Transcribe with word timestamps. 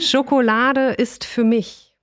Schokolade 0.00 0.94
ist 0.94 1.26
für 1.26 1.44
mich 1.44 1.94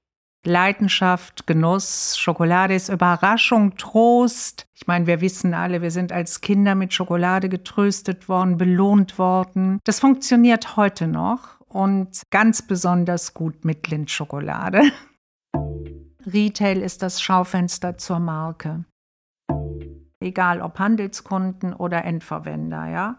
Leidenschaft, 0.46 1.48
Genuss, 1.48 2.16
Schokolade 2.18 2.76
ist 2.76 2.90
Überraschung, 2.90 3.76
Trost. 3.76 4.68
Ich 4.76 4.86
meine, 4.86 5.08
wir 5.08 5.20
wissen 5.20 5.56
alle, 5.56 5.82
wir 5.82 5.90
sind 5.90 6.12
als 6.12 6.40
Kinder 6.42 6.76
mit 6.76 6.94
Schokolade 6.94 7.50
getröstet 7.50 8.30
worden, 8.30 8.58
belohnt 8.58 9.18
worden. 9.18 9.80
Das 9.84 10.00
funktioniert 10.00 10.78
heute 10.78 11.08
noch 11.08 11.60
und 11.68 12.22
ganz 12.30 12.62
besonders 12.62 13.34
gut 13.34 13.66
mit 13.66 13.88
Lindschokolade. 13.88 14.84
Retail 16.26 16.84
ist 16.84 17.02
das 17.02 17.20
Schaufenster 17.20 17.98
zur 17.98 18.20
Marke. 18.20 18.86
Egal 20.20 20.62
ob 20.62 20.78
Handelskunden 20.78 21.74
oder 21.74 22.06
Endverwender, 22.06 22.88
ja. 22.88 23.18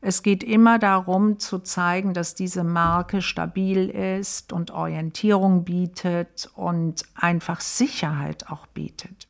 Es 0.00 0.22
geht 0.22 0.44
immer 0.44 0.78
darum 0.78 1.40
zu 1.40 1.58
zeigen, 1.58 2.14
dass 2.14 2.36
diese 2.36 2.62
Marke 2.62 3.20
stabil 3.20 3.88
ist 3.88 4.52
und 4.52 4.70
Orientierung 4.70 5.64
bietet 5.64 6.48
und 6.54 7.02
einfach 7.16 7.60
Sicherheit 7.60 8.48
auch 8.48 8.68
bietet. 8.68 9.26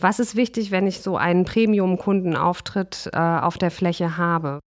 Was 0.00 0.18
ist 0.18 0.34
wichtig, 0.34 0.72
wenn 0.72 0.86
ich 0.86 1.00
so 1.00 1.16
einen 1.16 1.44
Premium-Kundenauftritt 1.44 3.10
äh, 3.12 3.18
auf 3.18 3.56
der 3.56 3.70
Fläche 3.70 4.16
habe? 4.16 4.58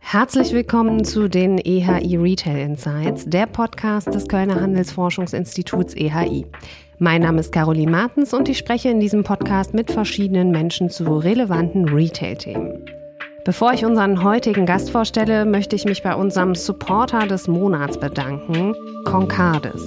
Herzlich 0.00 0.52
willkommen 0.52 1.04
zu 1.04 1.28
den 1.28 1.58
EHI 1.58 2.16
Retail 2.16 2.58
Insights, 2.58 3.26
der 3.26 3.46
Podcast 3.46 4.12
des 4.12 4.26
Kölner 4.26 4.60
Handelsforschungsinstituts 4.60 5.94
EHI. 5.94 6.46
Mein 6.98 7.22
Name 7.22 7.38
ist 7.38 7.52
Caroline 7.52 7.92
Martens 7.92 8.34
und 8.34 8.48
ich 8.48 8.58
spreche 8.58 8.88
in 8.88 8.98
diesem 8.98 9.22
Podcast 9.22 9.72
mit 9.72 9.92
verschiedenen 9.92 10.50
Menschen 10.50 10.90
zu 10.90 11.04
relevanten 11.04 11.88
Retail-Themen. 11.88 12.99
Bevor 13.44 13.72
ich 13.72 13.86
unseren 13.86 14.22
heutigen 14.22 14.66
Gast 14.66 14.90
vorstelle, 14.90 15.46
möchte 15.46 15.74
ich 15.74 15.86
mich 15.86 16.02
bei 16.02 16.14
unserem 16.14 16.54
Supporter 16.54 17.26
des 17.26 17.48
Monats 17.48 17.98
bedanken, 17.98 18.74
Concardis. 19.06 19.82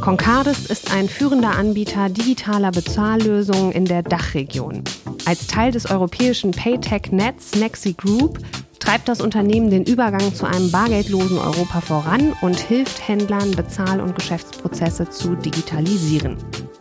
Concardis 0.00 0.66
ist 0.66 0.92
ein 0.92 1.08
führender 1.08 1.52
Anbieter 1.52 2.08
digitaler 2.08 2.72
Bezahllösungen 2.72 3.70
in 3.70 3.84
der 3.84 4.02
Dachregion. 4.02 4.82
Als 5.24 5.46
Teil 5.46 5.70
des 5.70 5.88
europäischen 5.88 6.50
Paytech-Netz 6.50 7.54
Nexi 7.54 7.92
Group 7.92 8.40
treibt 8.80 9.08
das 9.08 9.20
Unternehmen 9.20 9.70
den 9.70 9.84
Übergang 9.84 10.34
zu 10.34 10.44
einem 10.46 10.72
bargeldlosen 10.72 11.38
Europa 11.38 11.80
voran 11.80 12.34
und 12.40 12.58
hilft 12.58 13.06
Händlern, 13.06 13.52
Bezahl- 13.52 14.00
und 14.00 14.16
Geschäftsprozesse 14.16 15.08
zu 15.10 15.36
digitalisieren. 15.36 16.36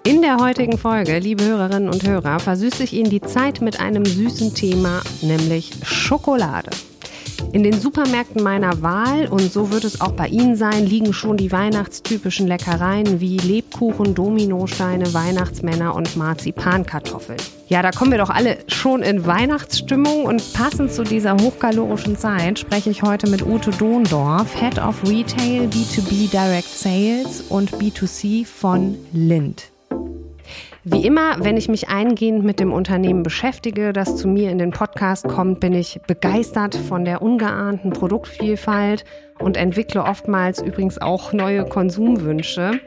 In 0.06 0.22
der 0.22 0.38
heutigen 0.38 0.78
Folge, 0.78 1.18
liebe 1.18 1.44
Hörerinnen 1.44 1.90
und 1.90 2.08
Hörer, 2.08 2.40
versüße 2.40 2.84
ich 2.84 2.94
Ihnen 2.94 3.10
die 3.10 3.22
Zeit 3.22 3.62
mit 3.62 3.80
einem 3.80 4.06
süßen 4.06 4.54
Thema, 4.54 5.02
nämlich 5.24 5.72
Schokolade. 5.82 6.70
In 7.54 7.64
den 7.64 7.74
Supermärkten 7.74 8.44
meiner 8.44 8.84
Wahl, 8.84 9.28
und 9.28 9.52
so 9.52 9.72
wird 9.72 9.84
es 9.84 10.02
auch 10.02 10.12
bei 10.12 10.28
Ihnen 10.28 10.56
sein, 10.58 10.86
liegen 10.86 11.12
schon 11.12 11.38
die 11.38 11.52
weihnachtstypischen 11.52 12.46
Leckereien 12.46 13.20
wie 13.20 13.38
Lebkuchen, 13.38 14.14
Dominosteine, 14.14 15.12
Weihnachtsmänner 15.12 15.96
und 15.96 16.16
Marzipankartoffeln. 16.16 17.40
Ja, 17.68 17.82
da 17.82 17.90
kommen 17.90 18.12
wir 18.12 18.20
doch 18.20 18.30
alle 18.30 18.60
schon 18.68 19.02
in 19.02 19.26
Weihnachtsstimmung 19.26 20.26
und 20.26 20.54
passend 20.54 20.94
zu 20.94 21.04
dieser 21.04 21.36
hochkalorischen 21.36 22.16
Zeit 22.16 22.60
spreche 22.60 22.92
ich 22.92 23.02
heute 23.02 23.28
mit 23.28 23.44
Ute 23.44 23.72
Dohndorf, 23.72 24.54
Head 24.54 24.78
of 24.78 25.02
Retail, 25.10 25.68
B2B 25.68 26.30
Direct 26.30 26.70
Sales 26.70 27.42
und 27.50 27.72
B2C 27.72 28.46
von 28.46 28.96
Lind. 29.12 29.72
Wie 30.88 31.04
immer, 31.04 31.44
wenn 31.44 31.58
ich 31.58 31.68
mich 31.68 31.90
eingehend 31.90 32.46
mit 32.46 32.60
dem 32.60 32.72
Unternehmen 32.72 33.24
beschäftige, 33.24 33.92
das 33.92 34.18
zu 34.18 34.28
mir 34.28 34.52
in 34.52 34.60
den 34.60 34.70
Podcast 34.70 35.28
kommt, 35.28 35.60
bin 35.60 35.74
ich 35.74 36.00
begeistert 36.06 36.76
von 36.76 37.06
der 37.06 37.24
ungeahnten 37.24 37.90
Produktvielfalt 37.90 39.04
und 39.40 39.58
entwickle 39.58 40.04
oftmals 40.04 40.62
übrigens 40.62 41.02
auch 41.02 41.34
neue 41.34 41.66
Konsumwünsche. 41.66 42.80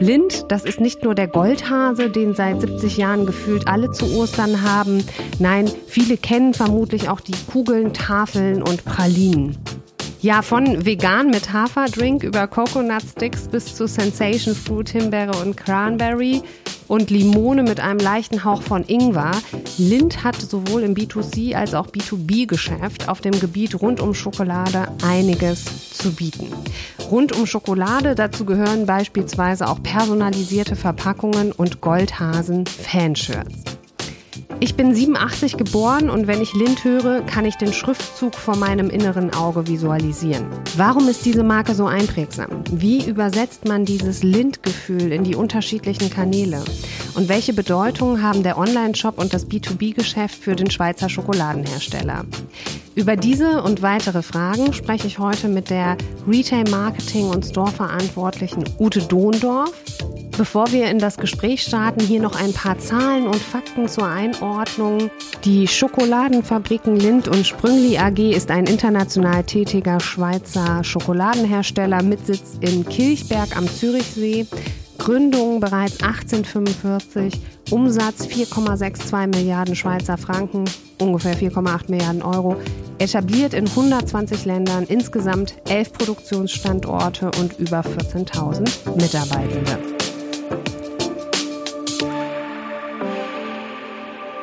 Lind, 0.00 0.46
das 0.48 0.64
ist 0.64 0.80
nicht 0.80 1.04
nur 1.04 1.14
der 1.14 1.28
Goldhase, 1.28 2.10
den 2.10 2.34
seit 2.34 2.60
70 2.60 2.96
Jahren 2.96 3.26
gefühlt 3.26 3.68
alle 3.68 3.92
zu 3.92 4.16
Ostern 4.16 4.62
haben. 4.62 5.04
Nein, 5.38 5.70
viele 5.86 6.16
kennen 6.16 6.52
vermutlich 6.52 7.08
auch 7.08 7.20
die 7.20 7.36
Kugeln, 7.48 7.92
Tafeln 7.92 8.60
und 8.60 8.84
Pralinen. 8.84 9.56
Ja, 10.20 10.42
von 10.42 10.84
vegan 10.84 11.28
mit 11.28 11.52
Haferdrink 11.52 12.24
über 12.24 12.48
Coconut 12.48 13.02
Sticks 13.02 13.46
bis 13.46 13.76
zu 13.76 13.86
Sensation 13.86 14.56
Fruit, 14.56 14.88
Himbeere 14.88 15.40
und 15.40 15.56
Cranberry 15.56 16.42
und 16.88 17.10
Limone 17.10 17.62
mit 17.62 17.80
einem 17.80 17.98
leichten 17.98 18.44
Hauch 18.44 18.62
von 18.62 18.84
Ingwer. 18.86 19.32
Lind 19.78 20.24
hat 20.24 20.40
sowohl 20.40 20.82
im 20.82 20.94
B2C 20.94 21.54
als 21.54 21.74
auch 21.74 21.88
B2B-Geschäft 21.88 23.08
auf 23.08 23.20
dem 23.20 23.38
Gebiet 23.38 23.80
rund 23.80 24.00
um 24.00 24.14
Schokolade 24.14 24.88
einiges 25.02 25.64
zu 25.90 26.12
bieten. 26.12 26.48
Rund 27.10 27.36
um 27.36 27.46
Schokolade, 27.46 28.14
dazu 28.14 28.44
gehören 28.44 28.86
beispielsweise 28.86 29.68
auch 29.68 29.82
personalisierte 29.82 30.76
Verpackungen 30.76 31.52
und 31.52 31.80
Goldhasen-Fanshirts. 31.80 33.75
Ich 34.58 34.74
bin 34.74 34.94
87 34.94 35.58
geboren 35.58 36.08
und 36.08 36.26
wenn 36.26 36.40
ich 36.40 36.54
Lind 36.54 36.82
höre, 36.82 37.20
kann 37.20 37.44
ich 37.44 37.56
den 37.56 37.74
Schriftzug 37.74 38.34
vor 38.34 38.56
meinem 38.56 38.88
inneren 38.88 39.34
Auge 39.34 39.66
visualisieren. 39.66 40.46
Warum 40.78 41.08
ist 41.08 41.26
diese 41.26 41.42
Marke 41.42 41.74
so 41.74 41.84
einprägsam? 41.84 42.64
Wie 42.72 43.06
übersetzt 43.06 43.66
man 43.66 43.84
dieses 43.84 44.22
Lind-Gefühl 44.22 45.12
in 45.12 45.24
die 45.24 45.34
unterschiedlichen 45.34 46.08
Kanäle? 46.08 46.64
Und 47.14 47.28
welche 47.28 47.52
Bedeutung 47.52 48.22
haben 48.22 48.42
der 48.42 48.56
Online-Shop 48.56 49.18
und 49.18 49.34
das 49.34 49.46
B2B-Geschäft 49.46 50.42
für 50.42 50.56
den 50.56 50.70
Schweizer 50.70 51.10
Schokoladenhersteller? 51.10 52.24
Über 52.94 53.16
diese 53.16 53.62
und 53.62 53.82
weitere 53.82 54.22
Fragen 54.22 54.72
spreche 54.72 55.06
ich 55.06 55.18
heute 55.18 55.48
mit 55.48 55.68
der 55.68 55.98
Retail-Marketing- 56.26 57.28
und 57.28 57.44
Store-Verantwortlichen 57.44 58.64
Ute 58.78 59.00
Dohndorf 59.02 59.72
Bevor 60.36 60.70
wir 60.70 60.90
in 60.90 60.98
das 60.98 61.16
Gespräch 61.16 61.62
starten, 61.62 62.00
hier 62.00 62.20
noch 62.20 62.38
ein 62.38 62.52
paar 62.52 62.78
Zahlen 62.78 63.26
und 63.26 63.36
Fakten 63.36 63.88
zur 63.88 64.06
Einordnung. 64.06 65.10
Die 65.44 65.66
Schokoladenfabriken 65.66 66.96
Lind 66.96 67.26
und 67.26 67.46
Sprüngli 67.46 67.96
AG 67.96 68.18
ist 68.18 68.50
ein 68.50 68.66
international 68.66 69.44
tätiger 69.44 69.98
Schweizer 69.98 70.84
Schokoladenhersteller 70.84 72.02
mit 72.02 72.26
Sitz 72.26 72.58
in 72.60 72.86
Kilchberg 72.86 73.56
am 73.56 73.66
Zürichsee. 73.66 74.46
Gründung 74.98 75.60
bereits 75.60 76.02
1845, 76.02 77.40
Umsatz 77.70 78.26
4,62 78.26 79.28
Milliarden 79.28 79.74
Schweizer 79.74 80.18
Franken, 80.18 80.64
ungefähr 81.00 81.36
4,8 81.36 81.90
Milliarden 81.90 82.22
Euro, 82.22 82.56
etabliert 82.98 83.54
in 83.54 83.68
120 83.68 84.44
Ländern, 84.44 84.84
insgesamt 84.84 85.54
11 85.68 85.92
Produktionsstandorte 85.92 87.30
und 87.40 87.58
über 87.58 87.80
14.000 87.80 88.96
Mitarbeitende. 88.96 89.95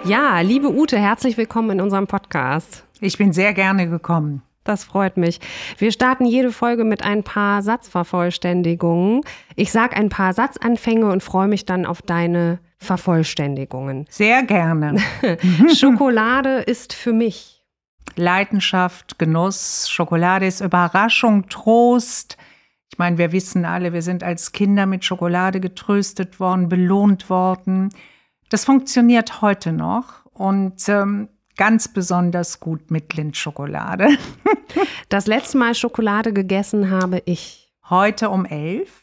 Ja, 0.06 0.42
liebe 0.42 0.70
Ute, 0.70 1.00
herzlich 1.00 1.38
willkommen 1.38 1.70
in 1.70 1.82
unserem 1.82 2.08
Podcast. 2.08 2.84
Ich 3.00 3.18
bin 3.18 3.32
sehr 3.32 3.54
gerne 3.54 3.88
gekommen. 3.88 4.42
Das 4.66 4.84
freut 4.84 5.16
mich. 5.16 5.40
Wir 5.78 5.94
starten 5.94 6.26
jede 6.26 6.52
Folge 6.52 6.84
mit 6.84 7.04
ein 7.04 7.24
paar 7.24 7.62
Satzvervollständigungen. 7.62 9.22
Ich 9.56 9.72
sage 9.72 9.96
ein 9.96 10.10
paar 10.10 10.34
Satzanfänge 10.34 11.10
und 11.10 11.24
freue 11.24 11.48
mich 11.48 11.66
dann 11.66 11.86
auf 11.86 12.02
deine 12.02 12.60
Vervollständigungen. 12.80 14.06
Sehr 14.10 14.44
gerne. 14.44 15.02
Schokolade 15.74 16.58
ist 16.58 16.92
für 16.92 17.14
mich 17.14 17.64
Leidenschaft, 18.18 19.18
Genuss. 19.18 19.90
Schokolade 19.90 20.48
ist 20.48 20.60
Überraschung, 20.60 21.48
Trost. 21.48 22.36
Ich 22.92 22.98
meine, 22.98 23.18
wir 23.18 23.32
wissen 23.32 23.64
alle, 23.64 23.94
wir 23.94 24.02
sind 24.02 24.22
als 24.22 24.52
Kinder 24.52 24.86
mit 24.86 25.06
Schokolade 25.06 25.62
getröstet 25.62 26.42
worden, 26.42 26.68
belohnt 26.68 27.30
worden. 27.30 27.90
Das 28.50 28.66
funktioniert 28.66 29.42
heute 29.42 29.72
noch 29.72 30.26
und 30.34 30.88
ähm, 30.90 31.30
ganz 31.58 31.88
besonders 31.88 32.60
gut 32.60 32.92
mit 32.92 33.14
Lindschokolade. 33.14 34.10
das 35.10 35.28
letzte 35.28 35.58
Mal 35.58 35.76
Schokolade 35.76 36.34
gegessen 36.34 36.90
habe 36.90 37.22
ich. 37.26 37.72
Heute 37.90 38.30
um 38.30 38.46
elf. 38.46 39.02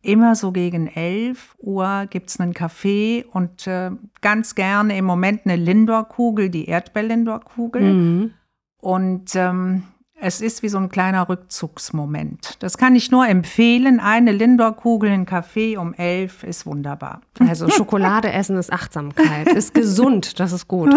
Immer 0.00 0.36
so 0.36 0.52
gegen 0.52 0.86
elf 0.86 1.56
Uhr 1.58 2.06
gibt 2.08 2.30
es 2.30 2.38
einen 2.38 2.54
Kaffee 2.54 3.24
und 3.32 3.66
äh, 3.66 3.90
ganz 4.20 4.54
gerne 4.54 4.96
im 4.96 5.04
Moment 5.04 5.42
eine 5.44 5.56
Lindor-Kugel, 5.56 6.50
die 6.50 6.66
Erdbeer-Lindor-Kugel. 6.66 7.82
Mhm. 7.82 8.34
Und 8.80 9.34
ähm, 9.34 9.82
es 10.20 10.40
ist 10.40 10.62
wie 10.62 10.68
so 10.68 10.78
ein 10.78 10.88
kleiner 10.88 11.28
Rückzugsmoment. 11.28 12.56
Das 12.58 12.76
kann 12.76 12.96
ich 12.96 13.10
nur 13.10 13.26
empfehlen. 13.28 14.00
Eine 14.00 14.32
Lindor-Kugel 14.32 15.10
in 15.10 15.26
Kaffee 15.26 15.76
um 15.76 15.94
elf 15.94 16.42
ist 16.42 16.66
wunderbar. 16.66 17.20
Also 17.38 17.68
Schokolade 17.68 18.32
essen 18.32 18.56
ist 18.56 18.72
Achtsamkeit, 18.72 19.48
ist 19.48 19.74
gesund, 19.74 20.40
das 20.40 20.52
ist 20.52 20.68
gut. 20.68 20.92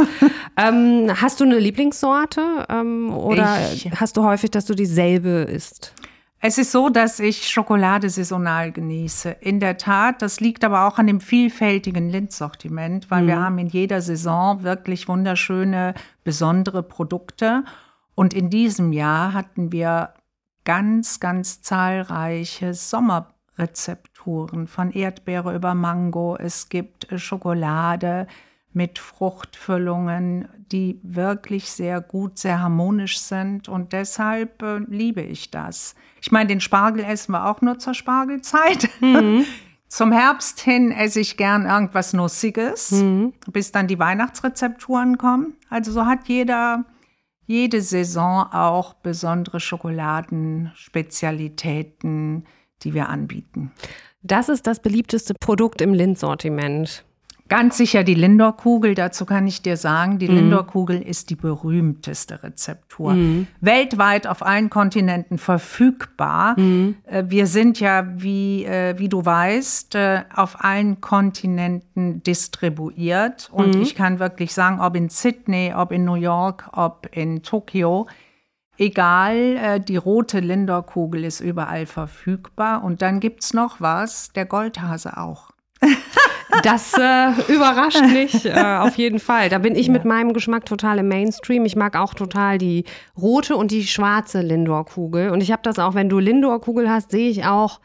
Ähm, 0.57 1.09
hast 1.21 1.39
du 1.39 1.45
eine 1.45 1.59
Lieblingssorte 1.59 2.65
ähm, 2.69 3.13
oder 3.13 3.57
ich, 3.73 3.89
hast 3.95 4.17
du 4.17 4.23
häufig, 4.23 4.51
dass 4.51 4.65
du 4.65 4.73
dieselbe 4.73 5.29
isst? 5.29 5.93
Es 6.43 6.57
ist 6.57 6.71
so, 6.71 6.89
dass 6.89 7.19
ich 7.19 7.47
Schokolade 7.47 8.09
saisonal 8.09 8.71
genieße. 8.71 9.29
In 9.41 9.59
der 9.59 9.77
Tat, 9.77 10.23
das 10.23 10.39
liegt 10.39 10.63
aber 10.63 10.87
auch 10.87 10.97
an 10.97 11.05
dem 11.05 11.21
vielfältigen 11.21 12.09
Lindsortiment, 12.09 13.11
weil 13.11 13.23
mhm. 13.23 13.27
wir 13.27 13.39
haben 13.39 13.57
in 13.59 13.67
jeder 13.67 14.01
Saison 14.01 14.63
wirklich 14.63 15.07
wunderschöne, 15.07 15.93
besondere 16.23 16.81
Produkte. 16.81 17.63
Und 18.21 18.35
in 18.35 18.51
diesem 18.51 18.93
Jahr 18.93 19.33
hatten 19.33 19.71
wir 19.71 20.13
ganz, 20.63 21.19
ganz 21.19 21.63
zahlreiche 21.63 22.75
Sommerrezepturen 22.75 24.67
von 24.67 24.91
Erdbeere 24.91 25.55
über 25.55 25.73
Mango. 25.73 26.37
Es 26.39 26.69
gibt 26.69 27.11
äh, 27.11 27.17
Schokolade 27.17 28.27
mit 28.73 28.99
Fruchtfüllungen, 28.99 30.47
die 30.71 30.99
wirklich 31.01 31.71
sehr 31.71 31.99
gut, 31.99 32.37
sehr 32.37 32.61
harmonisch 32.61 33.17
sind. 33.17 33.67
Und 33.67 33.91
deshalb 33.91 34.61
äh, 34.61 34.77
liebe 34.87 35.21
ich 35.21 35.49
das. 35.49 35.95
Ich 36.21 36.31
meine, 36.31 36.45
den 36.45 36.61
Spargel 36.61 37.03
essen 37.03 37.31
wir 37.31 37.47
auch 37.47 37.61
nur 37.61 37.79
zur 37.79 37.95
Spargelzeit. 37.95 38.87
Mhm. 39.01 39.45
Zum 39.87 40.11
Herbst 40.11 40.61
hin 40.61 40.91
esse 40.91 41.19
ich 41.19 41.37
gern 41.37 41.65
irgendwas 41.65 42.13
Nussiges, 42.13 42.91
mhm. 42.91 43.33
bis 43.51 43.71
dann 43.71 43.87
die 43.87 43.97
Weihnachtsrezepturen 43.97 45.17
kommen. 45.17 45.55
Also 45.69 45.91
so 45.91 46.05
hat 46.05 46.27
jeder 46.27 46.85
jede 47.51 47.81
Saison 47.81 48.47
auch 48.51 48.93
besondere 48.93 49.59
Schokoladenspezialitäten, 49.59 52.45
die 52.81 52.93
wir 52.93 53.09
anbieten. 53.09 53.73
Das 54.23 54.47
ist 54.49 54.67
das 54.67 54.79
beliebteste 54.79 55.33
Produkt 55.39 55.81
im 55.81 55.93
Lindt-Sortiment. 55.93 57.03
Ganz 57.51 57.75
sicher 57.75 58.05
die 58.05 58.13
Lindor-Kugel, 58.13 58.95
dazu 58.95 59.25
kann 59.25 59.45
ich 59.45 59.61
dir 59.61 59.75
sagen, 59.75 60.19
die 60.19 60.29
mhm. 60.29 60.35
Lindor-Kugel 60.35 61.01
ist 61.01 61.29
die 61.29 61.35
berühmteste 61.35 62.43
Rezeptur. 62.43 63.11
Mhm. 63.11 63.45
Weltweit 63.59 64.25
auf 64.25 64.41
allen 64.41 64.69
Kontinenten 64.69 65.37
verfügbar. 65.37 66.57
Mhm. 66.57 66.95
Äh, 67.03 67.25
wir 67.27 67.47
sind 67.47 67.81
ja, 67.81 68.07
wie, 68.15 68.63
äh, 68.63 68.97
wie 68.99 69.09
du 69.09 69.25
weißt, 69.25 69.95
äh, 69.95 70.21
auf 70.33 70.63
allen 70.63 71.01
Kontinenten 71.01 72.23
distribuiert. 72.23 73.49
Und 73.51 73.75
mhm. 73.75 73.81
ich 73.81 73.95
kann 73.95 74.19
wirklich 74.19 74.53
sagen, 74.53 74.79
ob 74.79 74.95
in 74.95 75.09
Sydney, 75.09 75.73
ob 75.75 75.91
in 75.91 76.05
New 76.05 76.15
York, 76.15 76.69
ob 76.71 77.09
in 77.11 77.43
Tokio, 77.43 78.07
egal, 78.77 79.81
die 79.81 79.97
rote 79.97 80.39
Lindor-Kugel 80.39 81.25
ist 81.25 81.41
überall 81.41 81.85
verfügbar. 81.85 82.81
Und 82.81 83.01
dann 83.01 83.19
gibt 83.19 83.43
es 83.43 83.53
noch 83.53 83.81
was, 83.81 84.31
der 84.31 84.45
Goldhase 84.45 85.17
auch. 85.17 85.51
Das 86.63 86.93
äh, 86.93 87.53
überrascht 87.53 88.01
mich 88.01 88.45
äh, 88.45 88.77
auf 88.79 88.95
jeden 88.95 89.19
Fall. 89.19 89.49
Da 89.49 89.57
bin 89.57 89.75
ich 89.75 89.87
ja. 89.87 89.93
mit 89.93 90.05
meinem 90.05 90.33
Geschmack 90.33 90.65
total 90.65 90.99
im 90.99 91.07
Mainstream. 91.07 91.65
Ich 91.65 91.75
mag 91.75 91.95
auch 91.95 92.13
total 92.13 92.57
die 92.57 92.85
rote 93.19 93.55
und 93.55 93.71
die 93.71 93.85
schwarze 93.85 94.41
Lindor-Kugel. 94.41 95.29
Und 95.29 95.41
ich 95.41 95.51
habe 95.51 95.61
das 95.63 95.79
auch, 95.79 95.95
wenn 95.95 96.09
du 96.09 96.19
Lindor-Kugel 96.19 96.89
hast, 96.89 97.11
sehe 97.11 97.29
ich 97.29 97.45
auch 97.45 97.79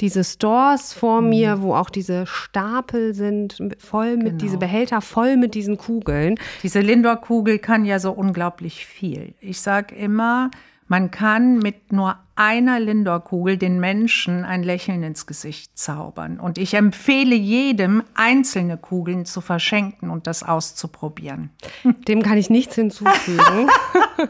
diese 0.00 0.24
Stores 0.24 0.92
vor 0.92 1.20
mhm. 1.20 1.28
mir, 1.28 1.62
wo 1.62 1.74
auch 1.74 1.90
diese 1.90 2.26
Stapel 2.26 3.14
sind, 3.14 3.58
voll 3.78 4.16
mit, 4.16 4.26
genau. 4.26 4.38
diese 4.38 4.58
Behälter 4.58 5.00
voll 5.00 5.36
mit 5.36 5.54
diesen 5.54 5.76
Kugeln. 5.76 6.36
Diese 6.62 6.80
Lindor-Kugel 6.80 7.58
kann 7.58 7.84
ja 7.84 7.98
so 7.98 8.12
unglaublich 8.12 8.86
viel. 8.86 9.34
Ich 9.40 9.60
sage 9.60 9.94
immer, 9.94 10.50
man 10.92 11.10
kann 11.10 11.56
mit 11.56 11.90
nur 11.90 12.18
einer 12.34 12.78
Lindor-Kugel 12.78 13.56
den 13.56 13.80
Menschen 13.80 14.44
ein 14.44 14.62
Lächeln 14.62 15.02
ins 15.02 15.24
Gesicht 15.24 15.78
zaubern. 15.78 16.38
Und 16.38 16.58
ich 16.58 16.74
empfehle 16.74 17.34
jedem, 17.34 18.02
einzelne 18.12 18.76
Kugeln 18.76 19.24
zu 19.24 19.40
verschenken 19.40 20.10
und 20.10 20.26
das 20.26 20.42
auszuprobieren. 20.42 21.48
Dem 22.08 22.22
kann 22.22 22.36
ich 22.36 22.50
nichts 22.50 22.74
hinzufügen. 22.74 23.70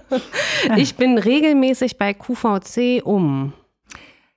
ich 0.77 0.95
bin 0.95 1.19
regelmäßig 1.19 1.99
bei 1.99 2.15
QVC 2.15 3.05
um. 3.05 3.55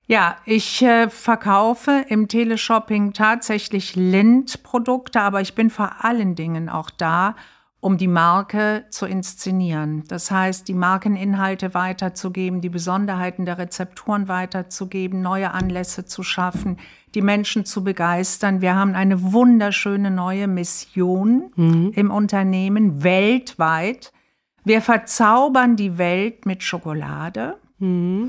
Ja, 0.08 0.38
ich 0.46 0.82
äh, 0.82 1.12
verkaufe 1.12 2.06
im 2.10 2.28
Teleshopping 2.28 3.14
tatsächlich 3.14 3.96
Lind-Produkte, 3.96 5.22
aber 5.22 5.42
ich 5.42 5.54
bin 5.54 5.70
vor 5.70 6.04
allen 6.04 6.34
Dingen 6.34 6.70
auch 6.70 6.90
da, 6.90 7.36
um 7.86 8.00
die 8.00 8.08
Marke 8.08 8.86
zu 8.90 9.06
inszenieren. 9.06 10.06
Das 10.08 10.32
heißt, 10.32 10.68
die 10.68 10.74
Markeninhalte 10.74 11.76
weiterzugeben, 11.76 12.60
die 12.60 12.70
Besonderheiten 12.70 13.46
der 13.46 13.60
Rezepturen 13.60 14.28
weiterzugeben, 14.28 15.22
neue 15.22 15.52
Anlässe 15.52 16.04
zu 16.04 16.24
schaffen, 16.24 16.80
die 17.14 17.22
Menschen 17.22 17.64
zu 17.64 17.84
begeistern. 17.84 18.60
Wir 18.60 18.76
haben 18.76 18.96
eine 18.96 19.32
wunderschöne 19.34 20.10
neue 20.10 20.48
Mission 20.48 21.52
mhm. 21.56 21.92
im 21.94 22.10
Unternehmen 22.10 23.04
weltweit. 23.04 24.12
Wir 24.64 24.82
verzaubern 24.82 25.76
die 25.76 26.00
Welt 26.00 26.48
mit 26.48 26.64
Schokolade. 26.64 27.60
Mhm. 27.78 28.26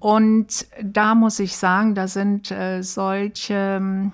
Und 0.00 0.66
da 0.82 1.14
muss 1.14 1.38
ich 1.38 1.56
sagen, 1.56 1.94
da 1.94 2.08
sind 2.08 2.50
äh, 2.50 2.82
solche 2.82 4.10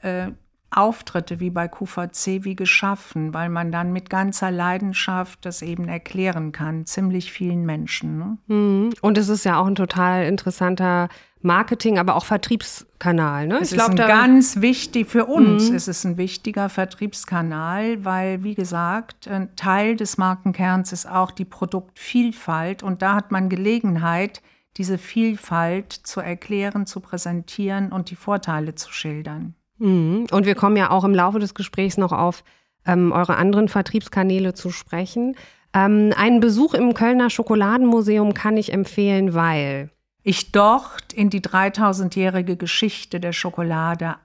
äh, 0.00 0.30
Auftritte 0.76 1.40
wie 1.40 1.50
bei 1.50 1.68
QVC 1.68 2.44
wie 2.44 2.56
geschaffen, 2.56 3.34
weil 3.34 3.48
man 3.48 3.72
dann 3.72 3.92
mit 3.92 4.10
ganzer 4.10 4.50
Leidenschaft 4.50 5.44
das 5.44 5.62
eben 5.62 5.88
erklären 5.88 6.52
kann, 6.52 6.86
ziemlich 6.86 7.32
vielen 7.32 7.64
Menschen. 7.64 8.18
Ne? 8.18 8.38
Mhm. 8.46 8.90
Und 9.00 9.18
es 9.18 9.28
ist 9.28 9.44
ja 9.44 9.58
auch 9.58 9.66
ein 9.66 9.74
total 9.74 10.24
interessanter 10.24 11.08
Marketing, 11.42 11.98
aber 11.98 12.16
auch 12.16 12.24
Vertriebskanal. 12.24 13.46
Ne? 13.46 13.58
Es 13.60 13.72
ich 13.72 13.78
ist 13.78 13.90
glaub, 13.90 13.96
ganz 13.96 14.60
wichtig 14.60 15.08
für 15.08 15.26
uns. 15.26 15.70
Mhm. 15.70 15.76
Es 15.76 15.88
ist 15.88 16.04
ein 16.04 16.16
wichtiger 16.16 16.68
Vertriebskanal, 16.68 18.04
weil, 18.04 18.44
wie 18.44 18.54
gesagt, 18.54 19.28
ein 19.28 19.54
Teil 19.56 19.96
des 19.96 20.18
Markenkerns 20.18 20.92
ist 20.92 21.06
auch 21.06 21.30
die 21.30 21.44
Produktvielfalt. 21.44 22.82
Und 22.82 23.02
da 23.02 23.14
hat 23.14 23.32
man 23.32 23.48
Gelegenheit, 23.48 24.40
diese 24.76 24.98
Vielfalt 24.98 25.92
zu 25.92 26.20
erklären, 26.20 26.86
zu 26.86 27.00
präsentieren 27.00 27.92
und 27.92 28.10
die 28.10 28.16
Vorteile 28.16 28.74
zu 28.74 28.92
schildern. 28.92 29.54
Mhm. 29.82 30.26
Und 30.30 30.46
wir 30.46 30.54
kommen 30.54 30.76
ja 30.76 30.90
auch 30.90 31.02
im 31.02 31.14
Laufe 31.14 31.40
des 31.40 31.54
Gesprächs 31.54 31.96
noch 31.96 32.12
auf 32.12 32.44
ähm, 32.86 33.10
eure 33.10 33.36
anderen 33.36 33.68
Vertriebskanäle 33.68 34.54
zu 34.54 34.70
sprechen. 34.70 35.34
Ähm, 35.74 36.12
einen 36.16 36.38
Besuch 36.38 36.74
im 36.74 36.94
Kölner 36.94 37.30
Schokoladenmuseum 37.30 38.32
kann 38.32 38.56
ich 38.56 38.72
empfehlen, 38.72 39.34
weil 39.34 39.90
ich 40.22 40.52
dort 40.52 41.12
in 41.12 41.30
die 41.30 41.40
3000-jährige 41.40 42.56
Geschichte 42.56 43.18
der 43.18 43.32
Schokolade 43.32 44.16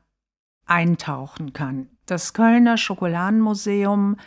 eintauchen 0.67 1.53
kann. 1.53 1.89
Das 2.05 2.33
Kölner 2.33 2.77
Schokoladenmuseum 2.77 4.17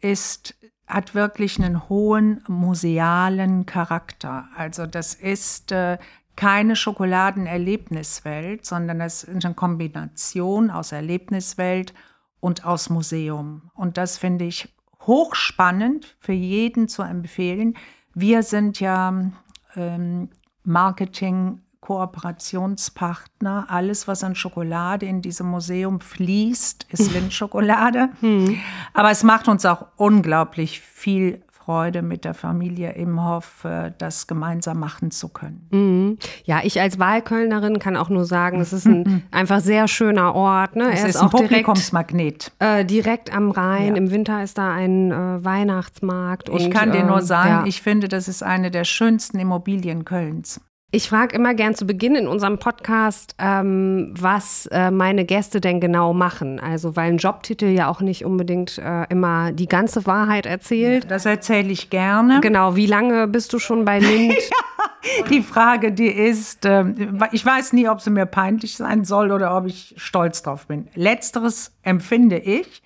ist, 0.00 0.54
hat 0.86 1.14
wirklich 1.14 1.58
einen 1.58 1.90
hohen 1.90 2.42
musealen 2.48 3.66
Charakter. 3.66 4.48
Also 4.56 4.86
das 4.86 5.12
ist 5.12 5.70
äh, 5.70 5.98
keine 6.38 6.76
Schokoladenerlebniswelt, 6.76 8.64
sondern 8.64 9.00
es 9.00 9.24
ist 9.24 9.44
eine 9.44 9.54
Kombination 9.56 10.70
aus 10.70 10.92
Erlebniswelt 10.92 11.92
und 12.38 12.64
aus 12.64 12.90
Museum. 12.90 13.72
Und 13.74 13.96
das 13.96 14.18
finde 14.18 14.44
ich 14.44 14.72
hochspannend 15.00 16.16
für 16.20 16.32
jeden 16.32 16.86
zu 16.86 17.02
empfehlen. 17.02 17.76
Wir 18.14 18.44
sind 18.44 18.78
ja 18.78 19.32
ähm, 19.74 20.28
Marketing. 20.62 21.62
Kooperationspartner. 21.80 23.66
Alles, 23.68 24.06
was 24.06 24.22
an 24.22 24.34
Schokolade 24.34 25.06
in 25.06 25.22
diesem 25.22 25.46
Museum 25.48 26.00
fließt, 26.00 26.86
ist 26.90 27.12
Lindschokolade. 27.14 28.10
Hm. 28.20 28.58
Aber 28.92 29.10
es 29.10 29.22
macht 29.22 29.48
uns 29.48 29.64
auch 29.64 29.86
unglaublich 29.96 30.80
viel 30.80 31.42
Freude 31.68 32.00
mit 32.00 32.24
der 32.24 32.32
Familie 32.32 32.92
Imhoff, 32.92 33.62
äh, 33.64 33.92
das 33.98 34.26
gemeinsam 34.26 34.80
machen 34.80 35.10
zu 35.10 35.28
können. 35.28 35.68
Mhm. 35.70 36.18
Ja, 36.44 36.60
ich 36.64 36.80
als 36.80 36.98
Wahlkölnerin 36.98 37.78
kann 37.78 37.94
auch 37.94 38.08
nur 38.08 38.24
sagen, 38.24 38.58
es 38.62 38.72
ist 38.72 38.86
ein 38.86 39.24
einfach 39.32 39.60
sehr 39.60 39.86
schöner 39.86 40.34
Ort. 40.34 40.76
Ne? 40.76 40.84
Es 40.90 41.02
er 41.02 41.08
ist, 41.10 41.16
ist 41.16 41.20
ein 41.20 41.28
Publikumsmagnet. 41.28 42.52
Direkt, 42.58 42.80
äh, 42.80 42.84
direkt 42.86 43.36
am 43.36 43.50
Rhein. 43.50 43.88
Ja. 43.88 43.94
Im 43.96 44.10
Winter 44.10 44.42
ist 44.42 44.56
da 44.56 44.72
ein 44.72 45.12
äh, 45.12 45.44
Weihnachtsmarkt. 45.44 46.48
Ich 46.48 46.64
und, 46.64 46.70
kann 46.72 46.90
dir 46.90 47.04
nur 47.04 47.18
ähm, 47.18 47.26
sagen, 47.26 47.50
ja. 47.50 47.66
ich 47.66 47.82
finde, 47.82 48.08
das 48.08 48.28
ist 48.28 48.42
eine 48.42 48.70
der 48.70 48.84
schönsten 48.84 49.38
Immobilien 49.38 50.06
Kölns. 50.06 50.62
Ich 50.90 51.10
frage 51.10 51.36
immer 51.36 51.52
gern 51.52 51.74
zu 51.74 51.86
Beginn 51.86 52.14
in 52.14 52.26
unserem 52.26 52.58
Podcast, 52.58 53.34
ähm, 53.38 54.14
was 54.18 54.64
äh, 54.72 54.90
meine 54.90 55.26
Gäste 55.26 55.60
denn 55.60 55.80
genau 55.80 56.14
machen. 56.14 56.58
Also, 56.58 56.96
weil 56.96 57.12
ein 57.12 57.18
Jobtitel 57.18 57.66
ja 57.66 57.88
auch 57.88 58.00
nicht 58.00 58.24
unbedingt 58.24 58.78
äh, 58.78 59.04
immer 59.10 59.52
die 59.52 59.68
ganze 59.68 60.06
Wahrheit 60.06 60.46
erzählt. 60.46 61.10
Das 61.10 61.26
erzähle 61.26 61.68
ich 61.68 61.90
gerne. 61.90 62.40
Genau, 62.40 62.74
wie 62.74 62.86
lange 62.86 63.28
bist 63.28 63.52
du 63.52 63.58
schon 63.58 63.84
bei 63.84 63.98
Lind? 63.98 64.32
ja, 65.18 65.26
die 65.28 65.42
Frage, 65.42 65.92
die 65.92 66.06
ist, 66.06 66.64
äh, 66.64 66.86
ich 67.32 67.44
weiß 67.44 67.74
nie, 67.74 67.86
ob 67.86 68.00
sie 68.00 68.10
mir 68.10 68.24
peinlich 68.24 68.74
sein 68.74 69.04
soll 69.04 69.30
oder 69.30 69.54
ob 69.54 69.66
ich 69.66 69.92
stolz 69.98 70.42
drauf 70.42 70.68
bin. 70.68 70.88
Letzteres 70.94 71.76
empfinde 71.82 72.38
ich. 72.38 72.82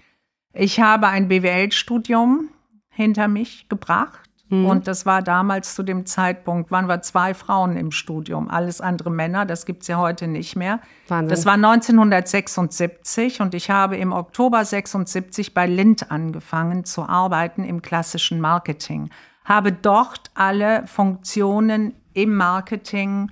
Ich 0.55 0.81
habe 0.81 1.07
ein 1.07 1.29
BWL-Studium 1.29 2.49
hinter 2.91 3.29
mich 3.29 3.69
gebracht 3.69 4.22
Mhm. 4.53 4.67
Und 4.67 4.87
das 4.87 5.07
war 5.07 5.23
damals 5.23 5.75
zu 5.75 5.83
dem 5.83 6.05
Zeitpunkt, 6.05 6.71
waren 6.71 6.87
wir 6.87 7.01
zwei 7.01 7.33
Frauen 7.33 7.79
im 7.79 7.91
Studium, 7.91 8.51
alles 8.51 8.83
andere 8.83 9.11
Männer, 9.11 9.47
das 9.47 9.65
gibt 9.65 9.81
es 9.81 9.89
ja 9.89 9.97
heute 9.97 10.27
nicht 10.27 10.57
mehr. 10.57 10.81
Wahnsinn. 11.09 11.31
Das 11.31 11.47
war 11.47 11.55
1976 11.55 13.41
und 13.41 13.55
ich 13.55 13.71
habe 13.71 13.97
im 13.97 14.13
Oktober 14.13 14.63
76 14.63 15.55
bei 15.55 15.67
Lind 15.67 16.11
angefangen 16.11 16.85
zu 16.85 17.09
arbeiten 17.09 17.65
im 17.65 17.81
klassischen 17.81 18.41
Marketing. 18.41 19.09
Habe 19.47 19.73
dort 19.73 20.31
alle 20.35 20.87
Funktionen 20.87 21.95
im 22.13 22.35
Marketing 22.35 23.31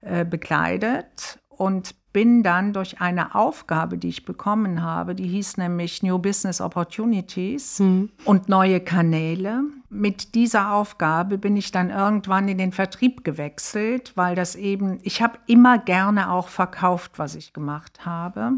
äh, 0.00 0.24
bekleidet 0.24 1.40
und 1.50 1.94
bin 2.14 2.44
dann 2.44 2.72
durch 2.72 3.00
eine 3.00 3.34
Aufgabe, 3.34 3.98
die 3.98 4.08
ich 4.08 4.24
bekommen 4.24 4.82
habe, 4.82 5.16
die 5.16 5.26
hieß 5.26 5.56
nämlich 5.56 6.02
New 6.04 6.18
Business 6.18 6.60
Opportunities 6.60 7.80
mhm. 7.80 8.08
und 8.24 8.48
neue 8.48 8.80
Kanäle. 8.80 9.64
Mit 9.90 10.36
dieser 10.36 10.72
Aufgabe 10.72 11.38
bin 11.38 11.56
ich 11.56 11.72
dann 11.72 11.90
irgendwann 11.90 12.46
in 12.46 12.56
den 12.56 12.70
Vertrieb 12.70 13.24
gewechselt, 13.24 14.12
weil 14.14 14.36
das 14.36 14.54
eben, 14.54 15.00
ich 15.02 15.22
habe 15.22 15.38
immer 15.46 15.76
gerne 15.76 16.30
auch 16.30 16.46
verkauft, 16.48 17.12
was 17.16 17.34
ich 17.34 17.52
gemacht 17.52 18.06
habe. 18.06 18.52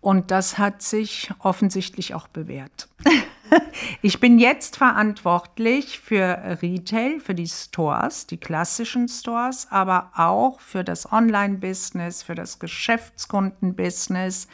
Und 0.00 0.32
das 0.32 0.58
hat 0.58 0.82
sich 0.82 1.30
offensichtlich 1.38 2.14
auch 2.14 2.26
bewährt. 2.26 2.88
Ich 4.02 4.20
bin 4.20 4.38
jetzt 4.38 4.76
verantwortlich 4.76 5.98
für 5.98 6.58
Retail, 6.62 7.20
für 7.20 7.34
die 7.34 7.46
Stores, 7.46 8.26
die 8.26 8.38
klassischen 8.38 9.08
Stores, 9.08 9.68
aber 9.70 10.10
auch 10.14 10.60
für 10.60 10.84
das 10.84 11.10
Online-Business, 11.10 12.22
für 12.22 12.34
das 12.34 12.58
Geschäftskundenbusiness, 12.58 14.48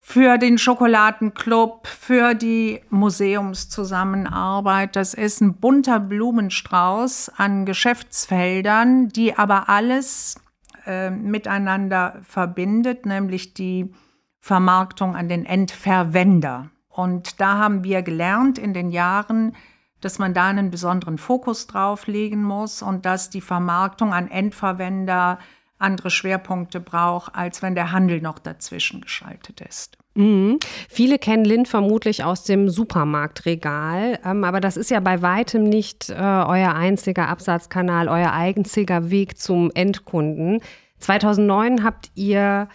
für 0.00 0.38
den 0.38 0.58
Schokoladenclub, 0.58 1.86
für 1.86 2.34
die 2.34 2.80
Museumszusammenarbeit. 2.90 4.96
Das 4.96 5.14
ist 5.14 5.40
ein 5.40 5.54
bunter 5.54 6.00
Blumenstrauß 6.00 7.32
an 7.36 7.66
Geschäftsfeldern, 7.66 9.08
die 9.08 9.36
aber 9.36 9.68
alles 9.68 10.40
äh, 10.86 11.10
miteinander 11.10 12.20
verbindet, 12.22 13.04
nämlich 13.04 13.52
die 13.52 13.92
Vermarktung 14.40 15.14
an 15.14 15.28
den 15.28 15.44
Endverwender. 15.44 16.70
Und 16.98 17.40
da 17.40 17.58
haben 17.58 17.84
wir 17.84 18.02
gelernt 18.02 18.58
in 18.58 18.74
den 18.74 18.90
Jahren, 18.90 19.54
dass 20.00 20.18
man 20.18 20.34
da 20.34 20.48
einen 20.48 20.72
besonderen 20.72 21.16
Fokus 21.16 21.68
drauf 21.68 22.08
legen 22.08 22.42
muss 22.42 22.82
und 22.82 23.06
dass 23.06 23.30
die 23.30 23.40
Vermarktung 23.40 24.12
an 24.12 24.28
Endverwender 24.28 25.38
andere 25.78 26.10
Schwerpunkte 26.10 26.80
braucht, 26.80 27.36
als 27.36 27.62
wenn 27.62 27.76
der 27.76 27.92
Handel 27.92 28.20
noch 28.20 28.40
dazwischen 28.40 29.00
geschaltet 29.00 29.60
ist. 29.60 29.96
Mhm. 30.14 30.58
Viele 30.88 31.20
kennen 31.20 31.44
Lind 31.44 31.68
vermutlich 31.68 32.24
aus 32.24 32.42
dem 32.42 32.68
Supermarktregal, 32.68 34.18
ähm, 34.24 34.42
aber 34.42 34.60
das 34.60 34.76
ist 34.76 34.90
ja 34.90 34.98
bei 34.98 35.22
weitem 35.22 35.62
nicht 35.62 36.10
äh, 36.10 36.14
euer 36.14 36.74
einziger 36.74 37.28
Absatzkanal, 37.28 38.08
euer 38.08 38.32
einziger 38.32 39.08
Weg 39.08 39.38
zum 39.38 39.70
Endkunden. 39.72 40.62
2009 40.98 41.84
habt 41.84 42.10
ihr 42.16 42.68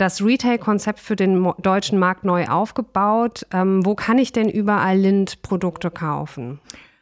das 0.00 0.24
Retail-Konzept 0.24 0.98
für 0.98 1.16
den 1.16 1.52
deutschen 1.58 1.98
Markt 1.98 2.24
neu 2.24 2.46
aufgebaut. 2.46 3.46
Ähm, 3.52 3.84
wo 3.84 3.94
kann 3.94 4.18
ich 4.18 4.32
denn 4.32 4.48
überall 4.48 4.96
Lind-Produkte 4.96 5.90
kaufen? 5.90 6.60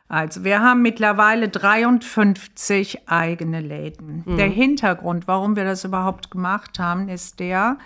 Also 0.09 0.43
wir 0.43 0.61
haben 0.61 0.83
mittlerweile 0.83 1.49
53 1.49 3.09
eigene 3.09 3.61
Läden. 3.61 4.25
Mhm. 4.27 4.37
Der 4.39 4.49
Hintergrund, 4.49 5.29
warum 5.29 5.55
wir 5.55 5.65
das 5.65 5.85
überhaupt 5.85 6.31
gemacht 6.31 6.79
haben, 6.79 7.09
ist 7.09 7.41
der, 7.41 7.77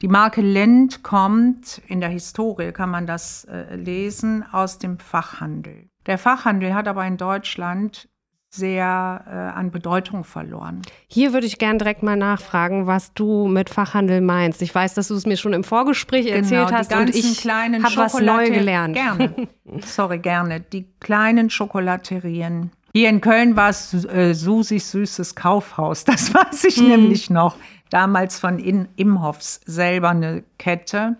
die 0.00 0.08
Marke 0.08 0.40
Lind 0.40 1.02
kommt, 1.02 1.82
in 1.88 2.00
der 2.00 2.10
Historie 2.10 2.72
kann 2.72 2.90
man 2.90 3.06
das 3.06 3.44
äh, 3.44 3.74
lesen, 3.74 4.44
aus 4.52 4.78
dem 4.78 4.98
Fachhandel. 4.98 5.88
Der 6.06 6.18
Fachhandel 6.18 6.74
hat 6.74 6.88
aber 6.88 7.04
in 7.06 7.16
Deutschland 7.16 8.08
sehr 8.54 9.24
äh, 9.26 9.58
an 9.58 9.70
Bedeutung 9.70 10.24
verloren. 10.24 10.82
Hier 11.08 11.32
würde 11.32 11.46
ich 11.46 11.58
gerne 11.58 11.78
direkt 11.78 12.02
mal 12.02 12.16
nachfragen, 12.16 12.86
was 12.86 13.14
du 13.14 13.48
mit 13.48 13.70
Fachhandel 13.70 14.20
meinst. 14.20 14.60
Ich 14.60 14.74
weiß, 14.74 14.92
dass 14.92 15.08
du 15.08 15.14
es 15.14 15.24
mir 15.24 15.38
schon 15.38 15.54
im 15.54 15.64
Vorgespräch 15.64 16.26
genau, 16.26 16.36
erzählt 16.36 16.72
hast 16.72 16.94
und 16.94 17.14
ich 17.14 17.46
habe 17.46 17.96
was 17.96 18.20
neu 18.20 18.50
gelernt. 18.50 18.94
Gerne. 18.94 19.48
Sorry, 19.80 20.18
gerne. 20.18 20.60
Die 20.60 20.86
kleinen 21.00 21.48
Schokolaterien. 21.48 22.70
Hier 22.92 23.08
in 23.08 23.22
Köln 23.22 23.56
war 23.56 23.70
es 23.70 24.04
äh, 24.04 24.34
Susis 24.34 24.90
süßes 24.90 25.34
Kaufhaus. 25.34 26.04
Das 26.12 26.34
weiß 26.34 26.64
ich 26.64 26.76
hm. 26.76 26.88
nämlich 26.88 27.30
noch. 27.30 27.56
Damals 27.88 28.38
von 28.38 28.58
in 28.58 28.88
Imhoffs 28.96 29.62
selber 29.64 30.10
eine 30.10 30.44
Kette. 30.58 31.16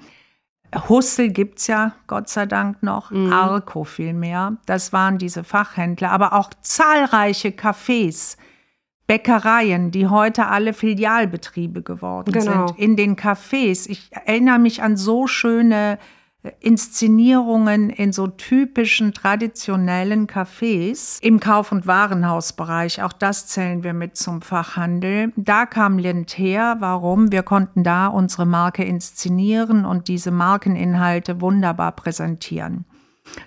Hussel 0.88 1.30
gibt 1.30 1.58
es 1.58 1.66
ja 1.66 1.92
Gott 2.06 2.28
sei 2.28 2.46
Dank 2.46 2.82
noch, 2.82 3.10
mhm. 3.10 3.32
Arco 3.32 3.84
vielmehr. 3.84 4.56
Das 4.66 4.92
waren 4.92 5.18
diese 5.18 5.44
Fachhändler, 5.44 6.10
aber 6.10 6.32
auch 6.32 6.50
zahlreiche 6.62 7.48
Cafés, 7.48 8.36
Bäckereien, 9.06 9.90
die 9.90 10.06
heute 10.06 10.46
alle 10.46 10.72
Filialbetriebe 10.72 11.82
geworden 11.82 12.32
genau. 12.32 12.68
sind. 12.68 12.78
In 12.78 12.96
den 12.96 13.16
Cafés. 13.16 13.88
Ich 13.88 14.10
erinnere 14.12 14.58
mich 14.58 14.82
an 14.82 14.96
so 14.96 15.26
schöne 15.26 15.98
Inszenierungen 16.58 17.88
in 17.88 18.12
so 18.12 18.26
typischen 18.26 19.12
traditionellen 19.14 20.26
Cafés 20.26 21.22
im 21.22 21.38
Kauf- 21.38 21.70
und 21.70 21.86
Warenhausbereich. 21.86 23.02
Auch 23.02 23.12
das 23.12 23.46
zählen 23.46 23.84
wir 23.84 23.92
mit 23.92 24.16
zum 24.16 24.42
Fachhandel. 24.42 25.32
Da 25.36 25.66
kam 25.66 25.98
Lind 25.98 26.36
her. 26.36 26.76
Warum? 26.80 27.30
Wir 27.30 27.44
konnten 27.44 27.84
da 27.84 28.08
unsere 28.08 28.44
Marke 28.44 28.82
inszenieren 28.82 29.84
und 29.84 30.08
diese 30.08 30.32
Markeninhalte 30.32 31.40
wunderbar 31.40 31.92
präsentieren. 31.92 32.86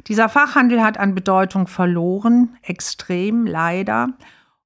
Dieser 0.08 0.30
Fachhandel 0.30 0.82
hat 0.82 0.98
an 0.98 1.16
Bedeutung 1.16 1.68
verloren, 1.68 2.56
extrem 2.62 3.46
leider. 3.46 4.14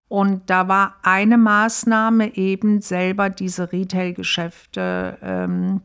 Und 0.08 0.50
da 0.50 0.68
war 0.68 0.96
eine 1.02 1.38
Maßnahme 1.38 2.36
eben 2.36 2.82
selber 2.82 3.30
diese 3.30 3.72
Retail-Geschäfte 3.72 5.18
ähm, 5.22 5.82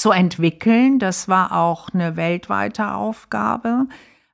zu 0.00 0.12
entwickeln. 0.12 1.00
Das 1.00 1.28
war 1.28 1.52
auch 1.52 1.88
eine 1.92 2.16
weltweite 2.16 2.92
Aufgabe. 2.92 3.86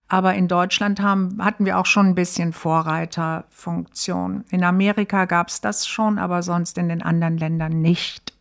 Aber 0.09 0.35
in 0.35 0.49
Deutschland 0.49 1.00
haben, 1.00 1.42
hatten 1.42 1.64
wir 1.64 1.78
auch 1.78 1.87
schon 1.87 2.09
ein 2.09 2.14
bisschen 2.14 2.52
Vorreiterfunktion. 2.52 4.44
In 4.50 4.62
Amerika 4.62 5.25
gab 5.25 5.49
es 5.49 5.62
das 5.62 5.87
schon, 5.87 6.18
aber 6.18 6.42
sonst 6.42 6.76
in 6.76 6.90
den 6.90 7.00
anderen 7.00 7.38
Ländern 7.38 7.80
nicht. 7.80 8.35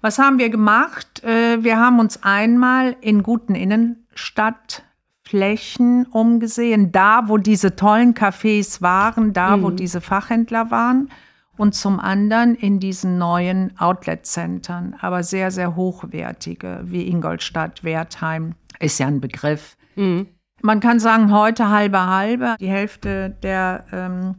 Was 0.00 0.18
haben 0.18 0.38
wir 0.38 0.48
gemacht? 0.48 1.22
Äh, 1.22 1.62
wir 1.62 1.78
haben 1.78 1.98
uns 1.98 2.22
einmal 2.22 2.96
in 3.02 3.22
guten 3.22 3.54
Innenstadtflächen 3.54 6.06
umgesehen, 6.06 6.90
da 6.90 7.28
wo 7.28 7.36
diese 7.36 7.76
tollen 7.76 8.14
Cafés 8.14 8.80
waren, 8.80 9.34
da 9.34 9.58
mhm. 9.58 9.62
wo 9.62 9.68
diese 9.70 10.00
Fachhändler 10.00 10.70
waren 10.70 11.10
und 11.60 11.74
zum 11.74 12.00
anderen 12.00 12.54
in 12.54 12.80
diesen 12.80 13.18
neuen 13.18 13.78
Outlet-Centern, 13.78 14.96
aber 14.98 15.22
sehr, 15.22 15.50
sehr 15.50 15.76
hochwertige, 15.76 16.80
wie 16.84 17.06
Ingolstadt, 17.06 17.84
Wertheim, 17.84 18.54
ist 18.78 18.98
ja 18.98 19.06
ein 19.06 19.20
Begriff. 19.20 19.76
Mhm. 19.94 20.28
Man 20.62 20.80
kann 20.80 21.00
sagen, 21.00 21.34
heute 21.34 21.68
halbe 21.68 22.06
halbe. 22.06 22.56
Die 22.58 22.70
Hälfte 22.70 23.36
der 23.42 23.84
ähm, 23.92 24.36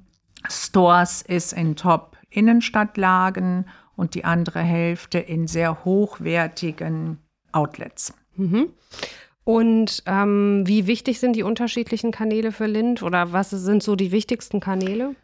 Stores 0.50 1.22
ist 1.22 1.54
in 1.54 1.76
Top-Innenstadtlagen 1.76 3.66
und 3.96 4.16
die 4.16 4.26
andere 4.26 4.62
Hälfte 4.62 5.20
in 5.20 5.46
sehr 5.46 5.86
hochwertigen 5.86 7.20
Outlets. 7.52 8.16
Mhm. 8.36 8.70
Und 9.44 10.02
ähm, 10.08 10.64
wie 10.66 10.88
wichtig 10.88 11.20
sind 11.20 11.36
die 11.36 11.44
unterschiedlichen 11.44 12.12
Kanäle 12.12 12.52
für 12.52 12.66
Lind 12.66 13.04
oder 13.04 13.32
was 13.32 13.52
sind 13.52 13.84
so 13.84 13.96
die 13.96 14.12
wichtigsten 14.12 14.60
Kanäle? 14.60 15.16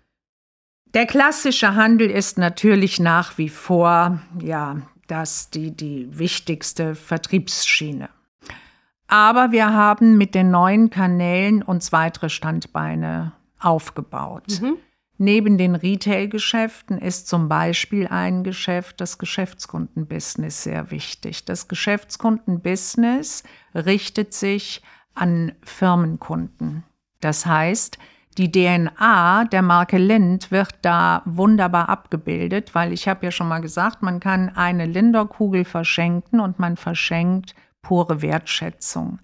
Der 0.93 1.05
klassische 1.05 1.75
Handel 1.75 2.09
ist 2.09 2.37
natürlich 2.37 2.99
nach 2.99 3.37
wie 3.37 3.49
vor 3.49 4.19
ja, 4.41 4.77
das 5.07 5.49
die, 5.49 5.71
die 5.71 6.17
wichtigste 6.17 6.95
Vertriebsschiene. 6.95 8.09
Aber 9.07 9.51
wir 9.51 9.73
haben 9.73 10.17
mit 10.17 10.35
den 10.35 10.51
neuen 10.51 10.89
Kanälen 10.89 11.61
uns 11.63 11.91
weitere 11.91 12.29
Standbeine 12.29 13.31
aufgebaut. 13.59 14.61
Mhm. 14.61 14.77
Neben 15.19 15.57
den 15.57 15.75
Retail-Geschäften 15.75 16.99
ist 16.99 17.27
zum 17.27 17.49
Beispiel 17.49 18.07
ein 18.07 18.43
Geschäft, 18.43 19.01
das 19.01 19.17
Geschäftskundenbusiness, 19.17 20.63
sehr 20.63 20.91
wichtig. 20.91 21.45
Das 21.45 21.67
Geschäftskundenbusiness 21.67 23.43
richtet 23.73 24.33
sich 24.33 24.83
an 25.15 25.53
Firmenkunden. 25.63 26.83
Das 27.19 27.47
heißt, 27.47 27.97
die 28.37 28.51
DNA 28.51 29.45
der 29.45 29.61
Marke 29.61 29.97
Lind 29.97 30.51
wird 30.51 30.75
da 30.81 31.23
wunderbar 31.25 31.89
abgebildet, 31.89 32.75
weil 32.75 32.93
ich 32.93 33.07
habe 33.07 33.25
ja 33.25 33.31
schon 33.31 33.47
mal 33.47 33.61
gesagt, 33.61 34.03
man 34.03 34.19
kann 34.19 34.49
eine 34.55 34.85
Linderkugel 34.85 35.65
verschenken 35.65 36.39
und 36.39 36.59
man 36.59 36.77
verschenkt 36.77 37.55
pure 37.81 38.21
Wertschätzung. 38.21 39.19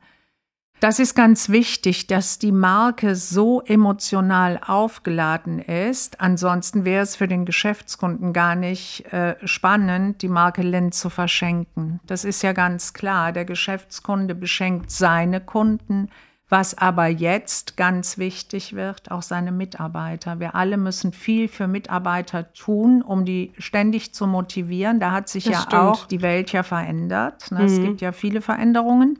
Das 0.79 0.99
ist 0.99 1.15
ganz 1.15 1.47
wichtig, 1.47 2.07
dass 2.07 2.39
die 2.39 2.51
Marke 2.51 3.15
so 3.15 3.61
emotional 3.61 4.59
aufgeladen 4.65 5.59
ist. 5.59 6.19
Ansonsten 6.19 6.83
wäre 6.83 7.03
es 7.03 7.15
für 7.15 7.29
den 7.29 7.45
Geschäftskunden 7.45 8.33
gar 8.33 8.55
nicht 8.55 9.05
äh, 9.13 9.35
spannend, 9.45 10.21
die 10.21 10.27
Marke 10.27 10.61
Lind 10.61 10.93
zu 10.93 11.09
verschenken. 11.09 12.01
Das 12.05 12.25
ist 12.25 12.43
ja 12.43 12.51
ganz 12.51 12.91
klar. 12.91 13.31
Der 13.31 13.45
Geschäftskunde 13.45 14.35
beschenkt 14.35 14.91
seine 14.91 15.39
Kunden 15.39 16.09
was 16.49 16.77
aber 16.77 17.07
jetzt 17.07 17.77
ganz 17.77 18.17
wichtig 18.17 18.75
wird, 18.75 19.09
auch 19.11 19.21
seine 19.21 19.51
Mitarbeiter. 19.51 20.39
Wir 20.39 20.55
alle 20.55 20.77
müssen 20.77 21.11
viel 21.13 21.47
für 21.47 21.67
Mitarbeiter 21.67 22.53
tun, 22.53 23.01
um 23.01 23.25
die 23.25 23.53
ständig 23.57 24.13
zu 24.13 24.27
motivieren. 24.27 24.99
Da 24.99 25.11
hat 25.11 25.29
sich 25.29 25.45
das 25.45 25.53
ja 25.53 25.61
stimmt. 25.61 25.81
auch 25.81 26.05
die 26.05 26.21
Welt 26.21 26.51
ja 26.51 26.63
verändert. 26.63 27.51
Ne? 27.51 27.59
Mhm. 27.59 27.65
Es 27.65 27.81
gibt 27.81 28.01
ja 28.01 28.11
viele 28.11 28.41
Veränderungen. 28.41 29.19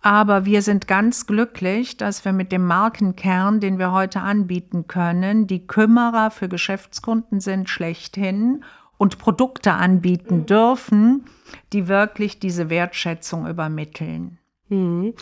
Aber 0.00 0.44
wir 0.44 0.60
sind 0.60 0.86
ganz 0.86 1.26
glücklich, 1.26 1.96
dass 1.96 2.26
wir 2.26 2.34
mit 2.34 2.52
dem 2.52 2.66
Markenkern, 2.66 3.58
den 3.58 3.78
wir 3.78 3.90
heute 3.90 4.20
anbieten 4.20 4.86
können, 4.86 5.46
die 5.46 5.66
Kümmerer 5.66 6.30
für 6.30 6.48
Geschäftskunden 6.48 7.40
sind 7.40 7.70
schlechthin 7.70 8.64
und 8.98 9.18
Produkte 9.18 9.72
anbieten 9.72 10.44
dürfen, 10.46 11.24
die 11.72 11.88
wirklich 11.88 12.38
diese 12.38 12.68
Wertschätzung 12.68 13.46
übermitteln. 13.46 14.38
Mhm. 14.68 15.14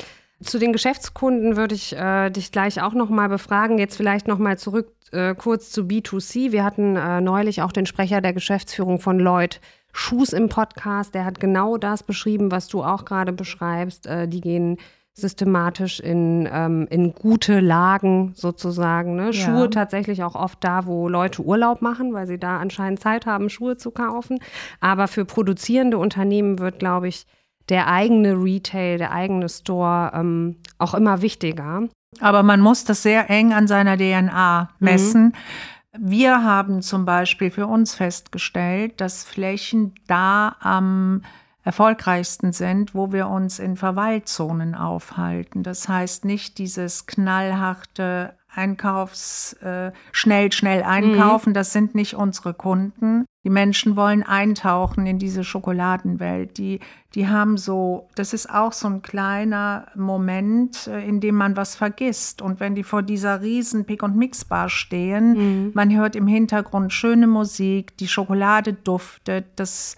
Zu 0.43 0.59
den 0.59 0.73
Geschäftskunden 0.73 1.57
würde 1.57 1.75
ich 1.75 1.97
äh, 1.97 2.31
dich 2.31 2.53
gleich 2.53 2.83
auch 2.83 2.93
noch 2.93 3.11
mal 3.11 3.29
befragen. 3.29 3.79
Jetzt 3.79 3.97
vielleicht 3.97 4.29
noch 4.29 4.39
mal 4.39 4.59
zurück 4.59 4.93
äh, 5.13 5.35
kurz 5.35 5.71
zu 5.71 5.83
B2C. 5.83 6.53
Wir 6.53 6.65
hatten 6.65 6.97
äh, 6.97 7.21
neulich 7.21 7.63
auch 7.63 7.73
den 7.73 7.87
Sprecher 7.87 8.21
der 8.21 8.33
Geschäftsführung 8.33 8.99
von 8.99 9.19
Lloyd 9.19 9.61
Schuss 9.93 10.33
im 10.33 10.49
Podcast. 10.49 11.15
Der 11.15 11.25
hat 11.25 11.39
genau 11.39 11.77
das 11.77 12.03
beschrieben, 12.03 12.51
was 12.51 12.69
du 12.69 12.83
auch 12.83 13.05
gerade 13.05 13.33
beschreibst. 13.33 14.07
Äh, 14.07 14.27
die 14.27 14.41
gehen 14.41 14.79
systematisch 15.15 16.01
in, 16.01 16.49
ähm, 16.51 16.87
in 16.89 17.15
gute 17.15 17.61
Lagen 17.61 18.33
sozusagen. 18.35 19.15
Ne? 19.15 19.35
Schuhe 19.35 19.69
tatsächlich 19.69 20.23
auch 20.23 20.35
oft 20.35 20.65
da, 20.65 20.87
wo 20.87 21.09
Leute 21.09 21.43
Urlaub 21.43 21.83
machen, 21.83 22.15
weil 22.15 22.27
sie 22.27 22.39
da 22.39 22.59
anscheinend 22.59 23.01
Zeit 23.01 23.27
haben, 23.27 23.51
Schuhe 23.51 23.77
zu 23.77 23.91
kaufen. 23.91 24.39
Aber 24.81 25.09
für 25.09 25.27
produzierende 25.27 25.99
Unternehmen 25.99 26.59
wird, 26.59 26.79
glaube 26.79 27.09
ich, 27.09 27.27
der 27.69 27.88
eigene 27.88 28.35
Retail, 28.35 28.99
der 28.99 29.12
eigene 29.12 29.49
Store 29.49 30.12
ähm, 30.14 30.57
auch 30.78 30.95
immer 30.95 31.23
wichtiger. 31.23 31.88
Aber 32.21 32.42
man 32.42 32.61
muss 32.61 32.85
das 32.85 33.02
sehr 33.02 33.31
eng 33.31 33.52
an 33.52 33.66
seiner 33.66 33.97
DNA 33.97 34.71
messen. 34.78 35.25
Mhm. 35.25 35.33
Wir 35.99 36.42
haben 36.42 36.83
zum 36.83 37.04
Beispiel 37.04 37.50
für 37.50 37.66
uns 37.66 37.95
festgestellt, 37.95 39.00
dass 39.00 39.25
Flächen 39.25 39.95
da 40.07 40.57
am 40.61 41.23
erfolgreichsten 41.64 42.52
sind, 42.52 42.95
wo 42.95 43.12
wir 43.12 43.28
uns 43.28 43.59
in 43.59 43.76
Verweilzonen 43.76 44.75
aufhalten. 44.75 45.62
Das 45.62 45.88
heißt 45.88 46.25
nicht 46.25 46.59
dieses 46.59 47.07
knallharte 47.07 48.35
Einkaufs, 48.54 49.54
äh, 49.54 49.92
schnell, 50.12 50.52
schnell 50.52 50.82
einkaufen, 50.82 51.50
mhm. 51.50 51.54
das 51.54 51.73
sind 51.73 51.94
nicht 51.94 52.14
unsere 52.14 52.54
Kunden. 52.54 53.25
Die 53.44 53.50
Menschen 53.50 53.97
wollen 53.97 54.23
eintauchen 54.23 55.06
in 55.06 55.18
diese 55.18 55.42
Schokoladenwelt. 55.42 56.59
Die, 56.59 56.78
die 57.14 57.26
haben 57.26 57.56
so, 57.56 58.09
das 58.14 58.32
ist 58.32 58.49
auch 58.49 58.73
so 58.73 58.87
ein 58.88 59.02
kleiner 59.02 59.87
Moment, 59.97 60.87
äh, 60.87 61.04
in 61.04 61.21
dem 61.21 61.35
man 61.35 61.56
was 61.56 61.75
vergisst. 61.75 62.40
Und 62.40 62.61
wenn 62.61 62.75
die 62.75 62.85
vor 62.85 63.02
dieser 63.02 63.40
riesen 63.40 63.85
Pick- 63.85 64.02
und 64.02 64.16
Mix-Bar 64.16 64.68
stehen, 64.68 65.32
mhm. 65.32 65.71
man 65.75 65.94
hört 65.97 66.14
im 66.14 66.26
Hintergrund 66.26 66.92
schöne 66.92 67.26
Musik, 67.26 67.97
die 67.97 68.09
Schokolade 68.09 68.75
duftet, 68.75 69.47
das 69.56 69.97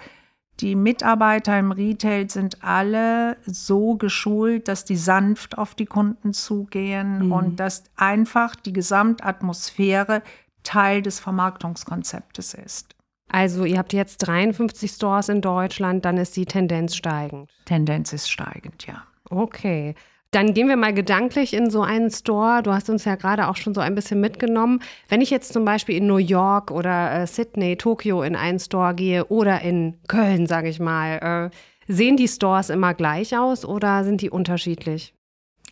die 0.60 0.76
Mitarbeiter 0.76 1.58
im 1.58 1.72
Retail 1.72 2.30
sind 2.30 2.62
alle 2.62 3.36
so 3.44 3.96
geschult, 3.96 4.68
dass 4.68 4.84
die 4.84 4.96
sanft 4.96 5.58
auf 5.58 5.74
die 5.74 5.86
Kunden 5.86 6.32
zugehen 6.32 7.26
mhm. 7.26 7.32
und 7.32 7.60
dass 7.60 7.84
einfach 7.96 8.54
die 8.54 8.72
Gesamtatmosphäre 8.72 10.22
Teil 10.62 11.02
des 11.02 11.18
Vermarktungskonzeptes 11.20 12.54
ist. 12.54 12.94
Also 13.28 13.64
ihr 13.64 13.78
habt 13.78 13.92
jetzt 13.92 14.18
53 14.18 14.90
Stores 14.90 15.28
in 15.28 15.40
Deutschland, 15.40 16.04
dann 16.04 16.18
ist 16.18 16.36
die 16.36 16.46
Tendenz 16.46 16.94
steigend. 16.94 17.50
Tendenz 17.64 18.12
ist 18.12 18.30
steigend, 18.30 18.86
ja. 18.86 19.02
Okay. 19.30 19.94
Dann 20.34 20.52
gehen 20.52 20.66
wir 20.66 20.76
mal 20.76 20.92
gedanklich 20.92 21.54
in 21.54 21.70
so 21.70 21.82
einen 21.82 22.10
Store. 22.10 22.60
Du 22.64 22.72
hast 22.72 22.90
uns 22.90 23.04
ja 23.04 23.14
gerade 23.14 23.46
auch 23.46 23.54
schon 23.54 23.72
so 23.72 23.80
ein 23.80 23.94
bisschen 23.94 24.20
mitgenommen. 24.20 24.80
Wenn 25.08 25.20
ich 25.20 25.30
jetzt 25.30 25.52
zum 25.52 25.64
Beispiel 25.64 25.96
in 25.96 26.08
New 26.08 26.16
York 26.16 26.72
oder 26.72 27.20
äh, 27.20 27.26
Sydney, 27.28 27.76
Tokio 27.76 28.20
in 28.22 28.34
einen 28.34 28.58
Store 28.58 28.94
gehe 28.94 29.26
oder 29.26 29.60
in 29.60 29.96
Köln, 30.08 30.48
sage 30.48 30.68
ich 30.68 30.80
mal, 30.80 31.50
äh, 31.88 31.92
sehen 31.92 32.16
die 32.16 32.26
Stores 32.26 32.68
immer 32.68 32.94
gleich 32.94 33.38
aus 33.38 33.64
oder 33.64 34.02
sind 34.02 34.22
die 34.22 34.30
unterschiedlich? 34.30 35.14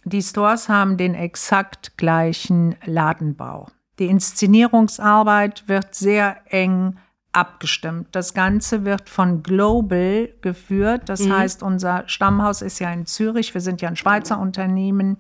Die 0.05 0.23
Stores 0.23 0.69
haben 0.69 0.97
den 0.97 1.17
exakt 1.17 1.97
gleichen 1.97 2.77
Ladenbau. 2.85 3.67
Die 3.99 4.07
Inszenierungsarbeit 4.07 5.65
wird 5.67 5.97
sehr 5.97 6.37
eng 6.47 6.99
abgestimmt. 7.33 8.09
Das 8.13 8.35
Ganze 8.35 8.85
wird 8.85 9.09
von 9.09 9.43
Global 9.43 10.29
geführt. 10.43 11.09
Das 11.09 11.21
mhm. 11.21 11.37
heißt, 11.37 11.63
unser 11.63 12.05
Stammhaus 12.07 12.63
ist 12.63 12.79
ja 12.79 12.93
in 12.93 13.07
Zürich. 13.07 13.55
Wir 13.55 13.61
sind 13.61 13.81
ja 13.81 13.89
ein 13.89 13.97
Schweizer 13.97 14.39
Unternehmen. 14.39 15.17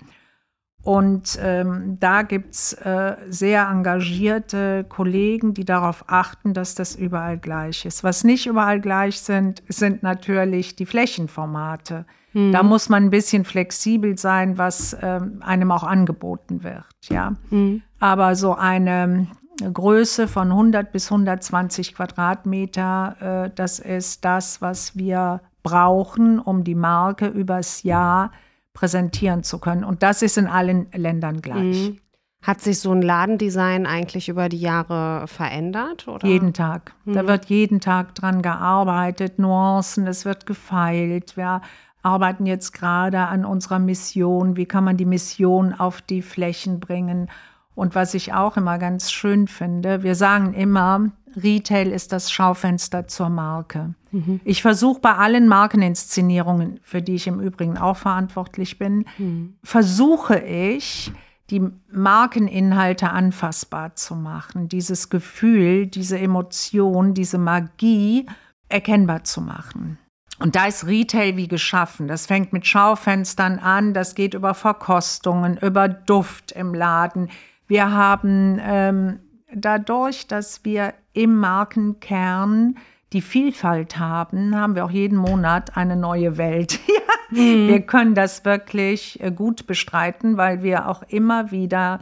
Und 0.82 1.38
ähm, 1.40 1.96
da 2.00 2.22
gibt 2.22 2.54
es 2.54 2.72
äh, 2.72 3.16
sehr 3.28 3.68
engagierte 3.68 4.84
Kollegen, 4.88 5.54
die 5.54 5.64
darauf 5.64 6.04
achten, 6.08 6.54
dass 6.54 6.74
das 6.74 6.96
überall 6.96 7.38
gleich 7.38 7.84
ist. 7.84 8.02
Was 8.02 8.24
nicht 8.24 8.46
überall 8.46 8.80
gleich 8.80 9.20
sind, 9.20 9.62
sind 9.68 10.02
natürlich 10.02 10.74
die 10.74 10.86
Flächenformate. 10.86 12.04
Mhm. 12.32 12.52
Da 12.52 12.64
muss 12.64 12.88
man 12.88 13.04
ein 13.04 13.10
bisschen 13.10 13.44
flexibel 13.44 14.18
sein, 14.18 14.58
was 14.58 14.96
ähm, 15.00 15.40
einem 15.40 15.70
auch 15.70 15.84
angeboten 15.84 16.64
wird. 16.64 16.84
Ja? 17.08 17.36
Mhm. 17.50 17.82
Aber 18.00 18.34
so 18.34 18.54
eine 18.54 19.28
Größe 19.72 20.28
von 20.28 20.50
100 20.50 20.92
bis 20.92 21.10
120 21.10 21.94
Quadratmeter. 21.94 23.44
Äh, 23.46 23.50
das 23.54 23.78
ist 23.78 24.24
das, 24.24 24.62
was 24.62 24.96
wir 24.96 25.40
brauchen, 25.62 26.38
um 26.38 26.64
die 26.64 26.74
Marke 26.74 27.26
übers 27.26 27.82
Jahr 27.82 28.32
präsentieren 28.74 29.42
zu 29.42 29.58
können. 29.58 29.84
Und 29.84 30.02
das 30.02 30.22
ist 30.22 30.38
in 30.38 30.46
allen 30.46 30.86
Ländern 30.92 31.40
gleich. 31.40 31.90
Mhm. 31.90 31.98
Hat 32.42 32.60
sich 32.60 32.80
so 32.80 32.90
ein 32.90 33.02
Ladendesign 33.02 33.86
eigentlich 33.86 34.28
über 34.28 34.48
die 34.48 34.58
Jahre 34.58 35.28
verändert? 35.28 36.08
Oder? 36.08 36.26
Jeden 36.26 36.52
Tag. 36.52 36.94
Mhm. 37.04 37.12
Da 37.12 37.26
wird 37.28 37.44
jeden 37.44 37.80
Tag 37.80 38.16
dran 38.16 38.42
gearbeitet, 38.42 39.38
Nuancen, 39.38 40.08
es 40.08 40.24
wird 40.24 40.46
gefeilt. 40.46 41.36
Wir 41.36 41.60
arbeiten 42.02 42.46
jetzt 42.46 42.72
gerade 42.72 43.20
an 43.20 43.44
unserer 43.44 43.78
Mission. 43.78 44.56
Wie 44.56 44.66
kann 44.66 44.82
man 44.82 44.96
die 44.96 45.04
Mission 45.04 45.72
auf 45.72 46.02
die 46.02 46.22
Flächen 46.22 46.80
bringen? 46.80 47.28
Und 47.74 47.94
was 47.94 48.14
ich 48.14 48.32
auch 48.32 48.56
immer 48.56 48.78
ganz 48.78 49.10
schön 49.10 49.48
finde, 49.48 50.02
wir 50.02 50.14
sagen 50.14 50.52
immer, 50.54 51.10
Retail 51.36 51.90
ist 51.90 52.12
das 52.12 52.30
Schaufenster 52.30 53.08
zur 53.08 53.30
Marke. 53.30 53.94
Mhm. 54.10 54.40
Ich 54.44 54.62
versuche 54.62 55.00
bei 55.00 55.14
allen 55.14 55.48
Markeninszenierungen, 55.48 56.80
für 56.82 57.00
die 57.00 57.14
ich 57.14 57.26
im 57.26 57.40
Übrigen 57.40 57.78
auch 57.78 57.96
verantwortlich 57.96 58.78
bin, 58.78 59.06
mhm. 59.18 59.54
versuche 59.62 60.38
ich, 60.38 61.12
die 61.50 61.62
Markeninhalte 61.90 63.10
anfassbar 63.10 63.94
zu 63.94 64.14
machen, 64.14 64.68
dieses 64.68 65.10
Gefühl, 65.10 65.86
diese 65.86 66.18
Emotion, 66.18 67.12
diese 67.12 67.36
Magie 67.36 68.26
erkennbar 68.68 69.24
zu 69.24 69.42
machen. 69.42 69.98
Und 70.38 70.56
da 70.56 70.66
ist 70.66 70.86
Retail 70.86 71.36
wie 71.36 71.48
geschaffen. 71.48 72.08
Das 72.08 72.26
fängt 72.26 72.52
mit 72.52 72.66
Schaufenstern 72.66 73.58
an, 73.58 73.92
das 73.92 74.14
geht 74.14 74.34
über 74.34 74.54
Verkostungen, 74.54 75.58
über 75.58 75.88
Duft 75.88 76.52
im 76.52 76.74
Laden, 76.74 77.28
wir 77.66 77.92
haben 77.92 78.60
ähm, 78.62 79.20
dadurch, 79.54 80.26
dass 80.26 80.64
wir 80.64 80.94
im 81.12 81.36
Markenkern 81.36 82.76
die 83.12 83.20
Vielfalt 83.20 83.98
haben, 83.98 84.56
haben 84.56 84.74
wir 84.74 84.84
auch 84.84 84.90
jeden 84.90 85.18
Monat 85.18 85.76
eine 85.76 85.96
neue 85.96 86.38
Welt. 86.38 86.80
mhm. 87.30 87.68
Wir 87.68 87.80
können 87.82 88.14
das 88.14 88.44
wirklich 88.44 89.22
äh, 89.22 89.30
gut 89.30 89.66
bestreiten, 89.66 90.36
weil 90.36 90.62
wir 90.62 90.88
auch 90.88 91.02
immer 91.08 91.50
wieder 91.50 92.00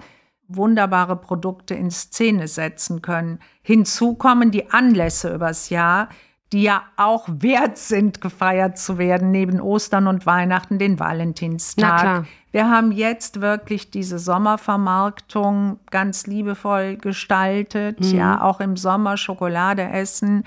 wunderbare 0.48 1.16
Produkte 1.16 1.74
in 1.74 1.90
Szene 1.90 2.48
setzen 2.48 3.02
können. 3.02 3.38
Hinzu 3.62 4.14
kommen 4.14 4.50
die 4.50 4.70
Anlässe 4.70 5.32
übers 5.34 5.70
Jahr, 5.70 6.08
die 6.52 6.62
ja 6.62 6.82
auch 6.96 7.28
wert 7.28 7.78
sind, 7.78 8.20
gefeiert 8.20 8.76
zu 8.76 8.98
werden, 8.98 9.30
neben 9.30 9.60
Ostern 9.60 10.08
und 10.08 10.26
Weihnachten, 10.26 10.78
den 10.78 10.98
Valentinstag. 10.98 12.26
Wir 12.52 12.68
haben 12.68 12.92
jetzt 12.92 13.40
wirklich 13.40 13.90
diese 13.90 14.18
Sommervermarktung 14.18 15.78
ganz 15.90 16.26
liebevoll 16.26 16.96
gestaltet. 16.96 18.00
Mhm. 18.00 18.16
Ja, 18.16 18.42
auch 18.42 18.60
im 18.60 18.76
Sommer 18.76 19.16
Schokolade 19.16 19.82
essen 19.82 20.44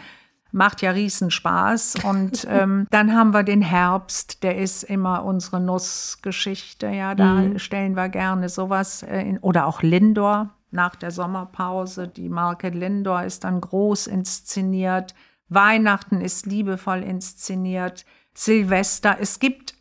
macht 0.53 0.81
ja 0.81 0.91
riesen 0.91 1.31
Spaß. 1.31 1.95
Und 2.03 2.45
ähm, 2.49 2.87
dann 2.91 3.13
haben 3.13 3.33
wir 3.33 3.43
den 3.43 3.61
Herbst, 3.61 4.43
der 4.43 4.57
ist 4.57 4.83
immer 4.83 5.25
unsere 5.25 5.59
Nussgeschichte. 5.59 6.87
Ja, 6.87 7.15
da 7.15 7.33
mhm. 7.33 7.59
stellen 7.59 7.95
wir 7.95 8.07
gerne 8.07 8.47
sowas 8.47 9.03
äh, 9.03 9.21
in, 9.21 9.39
oder 9.39 9.65
auch 9.65 9.81
Lindor 9.81 10.51
nach 10.71 10.95
der 10.95 11.11
Sommerpause. 11.11 12.07
Die 12.07 12.29
Marke 12.29 12.69
Lindor 12.69 13.23
ist 13.23 13.43
dann 13.43 13.59
groß 13.59 14.07
inszeniert. 14.07 15.13
Weihnachten 15.49 16.21
ist 16.21 16.45
liebevoll 16.45 17.03
inszeniert, 17.03 18.05
Silvester. 18.33 19.17
Es 19.19 19.39
gibt 19.39 19.72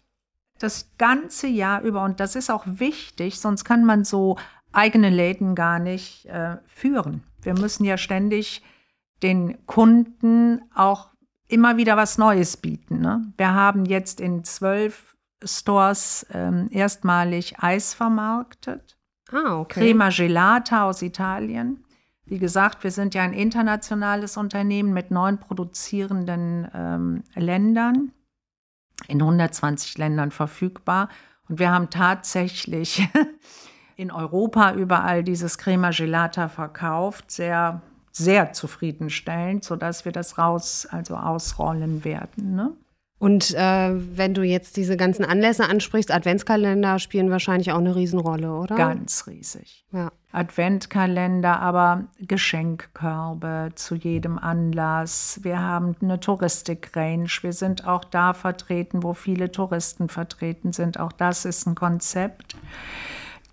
das 0.58 0.90
ganze 0.98 1.46
Jahr 1.48 1.82
über, 1.82 2.04
und 2.04 2.20
das 2.20 2.36
ist 2.36 2.50
auch 2.50 2.64
wichtig, 2.66 3.40
sonst 3.40 3.64
kann 3.64 3.84
man 3.84 4.04
so 4.04 4.36
eigene 4.72 5.10
Läden 5.10 5.54
gar 5.54 5.78
nicht 5.78 6.26
äh, 6.26 6.56
führen. 6.66 7.22
Wir 7.42 7.54
müssen 7.54 7.84
ja 7.84 7.96
ständig 7.98 8.62
den 9.22 9.64
Kunden 9.66 10.62
auch 10.74 11.10
immer 11.48 11.76
wieder 11.76 11.96
was 11.96 12.18
Neues 12.18 12.56
bieten. 12.56 13.00
Ne? 13.00 13.32
Wir 13.36 13.52
haben 13.52 13.84
jetzt 13.84 14.20
in 14.20 14.44
zwölf 14.44 15.16
Stores 15.44 16.26
ähm, 16.32 16.68
erstmalig 16.70 17.58
Eis 17.58 17.94
vermarktet. 17.94 18.96
Ah, 19.30 19.58
okay. 19.58 19.80
Crema 19.80 20.10
Gelata 20.10 20.84
aus 20.84 21.02
Italien. 21.02 21.84
Wie 22.24 22.38
gesagt, 22.38 22.84
wir 22.84 22.90
sind 22.90 23.14
ja 23.14 23.22
ein 23.22 23.32
internationales 23.32 24.36
Unternehmen 24.36 24.92
mit 24.92 25.10
neun 25.10 25.38
produzierenden 25.38 26.68
ähm, 26.72 27.24
Ländern, 27.34 28.12
in 29.08 29.20
120 29.20 29.98
Ländern 29.98 30.30
verfügbar. 30.30 31.08
Und 31.48 31.58
wir 31.58 31.70
haben 31.70 31.90
tatsächlich 31.90 33.06
in 33.96 34.10
Europa 34.10 34.74
überall 34.74 35.22
dieses 35.22 35.58
Crema 35.58 35.90
Gelata 35.90 36.48
verkauft, 36.48 37.30
sehr 37.30 37.82
sehr 38.12 38.52
zufriedenstellend, 38.52 39.64
sodass 39.64 40.04
wir 40.04 40.12
das 40.12 40.38
raus, 40.38 40.86
also 40.90 41.16
ausrollen 41.16 42.04
werden. 42.04 42.54
Ne? 42.54 42.72
Und 43.22 43.54
äh, 43.54 43.90
wenn 44.16 44.34
du 44.34 44.42
jetzt 44.42 44.76
diese 44.76 44.96
ganzen 44.96 45.24
Anlässe 45.24 45.68
ansprichst, 45.68 46.10
Adventskalender 46.10 46.98
spielen 46.98 47.30
wahrscheinlich 47.30 47.70
auch 47.70 47.78
eine 47.78 47.94
Riesenrolle, 47.94 48.52
oder? 48.52 48.74
Ganz 48.74 49.28
riesig. 49.28 49.84
Ja. 49.92 50.10
Adventkalender, 50.32 51.60
aber 51.60 52.06
Geschenkkörbe 52.18 53.70
zu 53.76 53.94
jedem 53.94 54.38
Anlass. 54.40 55.38
Wir 55.44 55.60
haben 55.60 55.94
eine 56.02 56.18
Touristik-Range. 56.18 57.28
Wir 57.42 57.52
sind 57.52 57.86
auch 57.86 58.02
da 58.02 58.34
vertreten, 58.34 59.04
wo 59.04 59.14
viele 59.14 59.52
Touristen 59.52 60.08
vertreten 60.08 60.72
sind. 60.72 60.98
Auch 60.98 61.12
das 61.12 61.44
ist 61.44 61.64
ein 61.68 61.76
Konzept. 61.76 62.56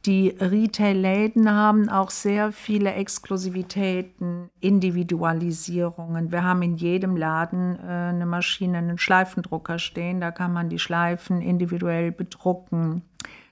Die 0.06 0.30
Retail-Läden 0.30 1.52
haben 1.52 1.90
auch 1.90 2.10
sehr 2.10 2.54
viele 2.54 2.94
Exklusivitäten, 2.94 4.50
Individualisierungen. 4.62 6.32
Wir 6.32 6.44
haben 6.44 6.62
in 6.62 6.78
jedem 6.78 7.18
Laden 7.18 7.78
äh, 7.80 8.10
eine 8.10 8.26
Maschine, 8.26 8.78
einen 8.78 8.98
Schleifendrucker 8.98 9.78
stehen. 9.78 10.22
Da 10.22 10.32
kann 10.32 10.54
man 10.54 10.70
die 10.70 10.80
Schleifen 10.80 11.42
individuell 11.42 12.14
bedrucken. 12.14 13.02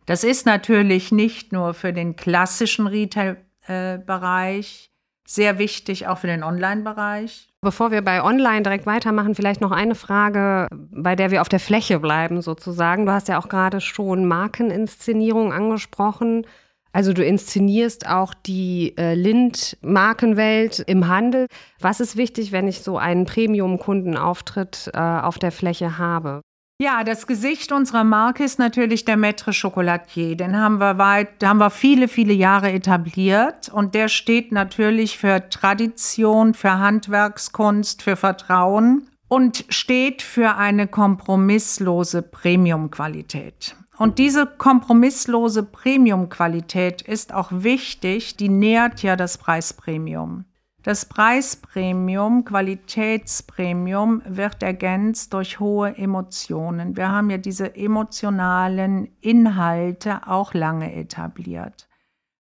Das 0.05 0.23
ist 0.23 0.45
natürlich 0.45 1.12
nicht 1.12 1.51
nur 1.51 1.73
für 1.73 1.91
den 1.91 2.15
klassischen 2.15 2.88
Retail-Bereich 2.88 4.86
äh, 4.86 4.89
sehr 5.27 5.60
wichtig, 5.60 6.07
auch 6.07 6.19
für 6.19 6.27
den 6.27 6.43
Online-Bereich. 6.43 7.46
Bevor 7.61 7.89
wir 7.89 8.03
bei 8.03 8.23
Online 8.23 8.61
direkt 8.61 8.85
weitermachen, 8.85 9.33
vielleicht 9.33 9.61
noch 9.61 9.71
eine 9.71 9.95
Frage, 9.95 10.67
bei 10.71 11.15
der 11.15 11.31
wir 11.31 11.41
auf 11.41 11.49
der 11.49 11.59
Fläche 11.59 11.99
bleiben 11.99 12.41
sozusagen. 12.41 13.07
Du 13.07 13.11
hast 13.11 13.27
ja 13.27 13.39
auch 13.39 13.49
gerade 13.49 13.81
schon 13.81 14.25
Markeninszenierung 14.25 15.51
angesprochen. 15.51 16.45
Also 16.93 17.13
du 17.13 17.23
inszenierst 17.23 18.07
auch 18.07 18.33
die 18.33 18.95
äh, 18.97 19.15
Lind-Markenwelt 19.15 20.79
im 20.79 21.07
Handel. 21.07 21.47
Was 21.79 21.99
ist 21.99 22.15
wichtig, 22.15 22.51
wenn 22.51 22.67
ich 22.67 22.81
so 22.81 22.97
einen 22.97 23.25
Premium-Kundenauftritt 23.25 24.91
äh, 24.93 24.99
auf 24.99 25.39
der 25.39 25.51
Fläche 25.51 25.97
habe? 25.97 26.41
Ja, 26.79 27.03
das 27.03 27.25
Gesicht 27.25 27.71
unserer 27.71 28.03
Marke 28.03 28.43
ist 28.43 28.59
natürlich 28.59 29.03
der 29.03 29.17
Maître 29.17 29.51
Chocolatier. 29.51 30.37
Den 30.37 30.55
haben 30.55 30.77
wir 30.77 30.99
weit, 30.99 31.43
haben 31.43 31.57
wir 31.57 31.71
viele, 31.71 32.07
viele 32.07 32.33
Jahre 32.33 32.71
etabliert 32.71 33.67
und 33.69 33.95
der 33.95 34.09
steht 34.09 34.51
natürlich 34.51 35.17
für 35.17 35.49
Tradition, 35.49 36.53
für 36.53 36.77
Handwerkskunst, 36.77 38.03
für 38.03 38.15
Vertrauen 38.15 39.09
und 39.27 39.65
steht 39.69 40.21
für 40.21 40.55
eine 40.55 40.85
kompromisslose 40.85 42.21
Premiumqualität. 42.21 43.75
Und 43.97 44.19
diese 44.19 44.45
kompromisslose 44.45 45.63
Premiumqualität 45.63 47.01
ist 47.01 47.33
auch 47.33 47.49
wichtig, 47.51 48.37
die 48.37 48.49
nährt 48.49 49.01
ja 49.01 49.15
das 49.15 49.39
Preispremium. 49.39 50.45
Das 50.83 51.05
Preispremium, 51.05 52.45
Qualitätspremium 52.45 54.21
wird 54.25 54.63
ergänzt 54.63 55.33
durch 55.33 55.59
hohe 55.59 55.97
Emotionen. 55.97 56.95
Wir 56.95 57.11
haben 57.11 57.29
ja 57.29 57.37
diese 57.37 57.75
emotionalen 57.75 59.09
Inhalte 59.19 60.27
auch 60.27 60.53
lange 60.53 60.93
etabliert. 60.93 61.89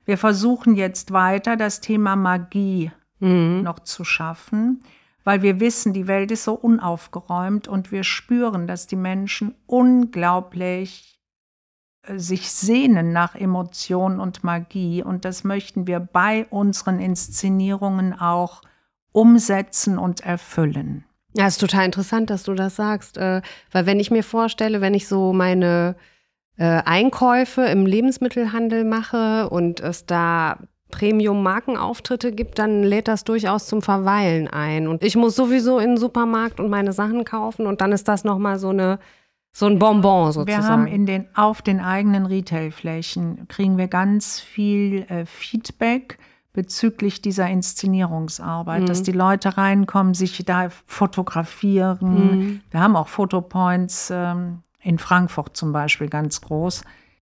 Wir 0.05 0.17
versuchen 0.17 0.75
jetzt 0.75 1.11
weiter 1.11 1.57
das 1.57 1.81
Thema 1.81 2.15
Magie 2.15 2.91
mhm. 3.19 3.63
noch 3.63 3.79
zu 3.79 4.05
schaffen, 4.05 4.81
weil 5.25 5.41
wir 5.41 5.59
wissen, 5.59 5.91
die 5.91 6.07
Welt 6.07 6.31
ist 6.31 6.45
so 6.45 6.53
unaufgeräumt 6.53 7.67
und 7.67 7.91
wir 7.91 8.05
spüren, 8.05 8.67
dass 8.67 8.87
die 8.87 8.95
Menschen 8.95 9.55
unglaublich 9.65 11.16
sich 12.15 12.51
sehnen 12.51 13.11
nach 13.11 13.35
Emotion 13.35 14.19
und 14.19 14.43
Magie. 14.43 15.03
Und 15.03 15.25
das 15.25 15.43
möchten 15.43 15.87
wir 15.87 15.99
bei 15.99 16.45
unseren 16.49 16.99
Inszenierungen 16.99 18.17
auch 18.19 18.61
umsetzen 19.11 19.97
und 19.97 20.21
erfüllen. 20.21 21.03
Ja, 21.33 21.47
ist 21.47 21.59
total 21.59 21.85
interessant, 21.85 22.29
dass 22.29 22.43
du 22.43 22.53
das 22.53 22.75
sagst, 22.75 23.17
äh, 23.17 23.41
weil 23.71 23.85
wenn 23.85 23.99
ich 23.99 24.11
mir 24.11 24.23
vorstelle, 24.23 24.81
wenn 24.81 24.93
ich 24.93 25.07
so 25.07 25.33
meine 25.33 25.95
äh, 26.57 26.81
Einkäufe 26.83 27.63
im 27.65 27.85
Lebensmittelhandel 27.85 28.83
mache 28.83 29.49
und 29.49 29.79
es 29.79 30.05
da 30.05 30.57
Premium-Markenauftritte 30.89 32.31
gibt, 32.31 32.59
dann 32.59 32.83
lädt 32.83 33.07
das 33.07 33.23
durchaus 33.23 33.67
zum 33.67 33.81
Verweilen 33.81 34.47
ein. 34.47 34.87
Und 34.87 35.03
ich 35.03 35.15
muss 35.15 35.35
sowieso 35.35 35.79
in 35.79 35.91
den 35.91 35.97
Supermarkt 35.97 36.59
und 36.59 36.69
meine 36.69 36.93
Sachen 36.93 37.25
kaufen 37.25 37.65
und 37.65 37.81
dann 37.81 37.91
ist 37.91 38.07
das 38.07 38.23
nochmal 38.23 38.57
so 38.57 38.69
eine 38.69 38.99
so 39.57 39.65
ein 39.65 39.79
Bonbon 39.79 40.31
sozusagen. 40.31 40.63
Wir 40.63 40.69
haben 40.69 40.85
in 40.85 41.07
den, 41.07 41.25
auf 41.33 41.63
den 41.63 41.79
eigenen 41.79 42.27
Retailflächen 42.27 43.47
kriegen 43.47 43.79
wir 43.79 43.87
ganz 43.87 44.39
viel 44.39 45.07
äh, 45.09 45.25
Feedback 45.25 46.19
bezüglich 46.53 47.23
dieser 47.23 47.47
Inszenierungsarbeit, 47.47 48.83
mhm. 48.83 48.85
dass 48.85 49.01
die 49.01 49.13
Leute 49.13 49.57
reinkommen, 49.57 50.13
sich 50.13 50.45
da 50.45 50.69
fotografieren. 50.85 51.97
Mhm. 52.01 52.61
Wir 52.69 52.81
haben 52.81 52.95
auch 52.95 53.07
Fotopoints 53.07 54.11
ähm, 54.13 54.61
in 54.79 54.99
Frankfurt 54.99 55.57
zum 55.57 55.71
Beispiel 55.71 56.07
ganz 56.07 56.41
groß. 56.41 56.83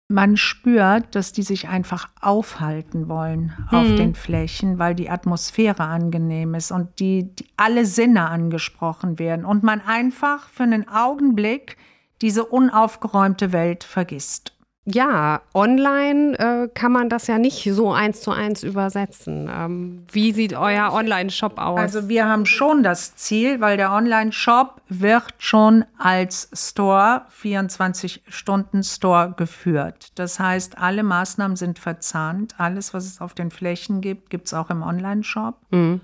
Man 0.10 0.36
spürt, 0.36 1.16
dass 1.16 1.32
die 1.32 1.44
sich 1.44 1.70
einfach 1.70 2.10
aufhalten 2.20 3.08
wollen 3.08 3.54
mhm. 3.72 3.78
auf 3.78 3.88
den 3.96 4.16
Flächen, 4.16 4.80
weil 4.80 4.96
die 4.96 5.10
Atmosphäre 5.10 5.86
angenehm 5.86 6.56
ist 6.56 6.72
und 6.72 7.00
die, 7.00 7.34
die 7.34 7.46
alle 7.56 7.86
Sinne 7.86 8.30
angesprochen 8.30 9.18
werden 9.18 9.46
und 9.46 9.64
man 9.64 9.80
einfach 9.80 10.50
für 10.50 10.64
einen 10.64 10.90
Augenblick 10.90 11.78
diese 12.22 12.46
unaufgeräumte 12.46 13.52
Welt 13.52 13.84
vergisst. 13.84 14.58
Ja, 14.90 15.42
online 15.54 16.40
äh, 16.40 16.70
kann 16.74 16.94
man 16.94 17.10
das 17.10 17.28
ja 17.28 17.38
nicht 17.38 17.62
so 17.74 17.92
eins 17.92 18.22
zu 18.22 18.32
eins 18.32 18.64
übersetzen. 18.64 19.50
Ähm, 19.54 20.06
wie 20.10 20.32
sieht 20.32 20.54
euer 20.54 20.94
Online-Shop 20.94 21.60
aus? 21.60 21.78
Also 21.78 22.08
wir 22.08 22.26
haben 22.26 22.46
schon 22.46 22.84
das 22.84 23.18
Ziel, 23.18 23.60
weil 23.60 23.76
der 23.76 23.92
Online-Shop 23.92 24.82
wird 24.88 25.34
schon 25.40 25.84
als 25.98 26.50
Store, 26.54 27.24
24-Stunden-Store 27.38 29.34
geführt. 29.36 30.14
Das 30.16 30.40
heißt, 30.40 30.78
alle 30.78 31.04
Maßnahmen 31.04 31.58
sind 31.58 31.80
verzahnt. 31.80 32.56
Alles, 32.58 32.94
was 32.94 33.08
es 33.08 33.20
auf 33.20 33.34
den 33.34 33.52
Flächen 33.52 34.00
gibt, 34.00 34.30
gibt 34.30 34.48
es 34.48 34.54
auch 34.54 34.70
im 34.70 34.84
Online-Shop. 34.84 35.56
Mhm. 35.72 36.00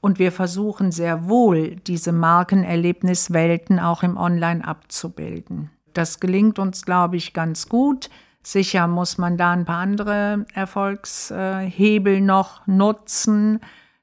Und 0.00 0.18
wir 0.18 0.30
versuchen 0.30 0.92
sehr 0.92 1.28
wohl, 1.28 1.76
diese 1.76 2.12
Markenerlebniswelten 2.12 3.80
auch 3.80 4.02
im 4.02 4.16
Online 4.16 4.66
abzubilden. 4.66 5.70
Das 5.92 6.20
gelingt 6.20 6.58
uns, 6.58 6.84
glaube 6.84 7.16
ich, 7.16 7.32
ganz 7.32 7.68
gut. 7.68 8.08
Sicher 8.42 8.86
muss 8.86 9.18
man 9.18 9.36
da 9.36 9.50
ein 9.50 9.64
paar 9.64 9.80
andere 9.80 10.46
Erfolgshebel 10.54 12.20
noch 12.20 12.66
nutzen. 12.66 13.60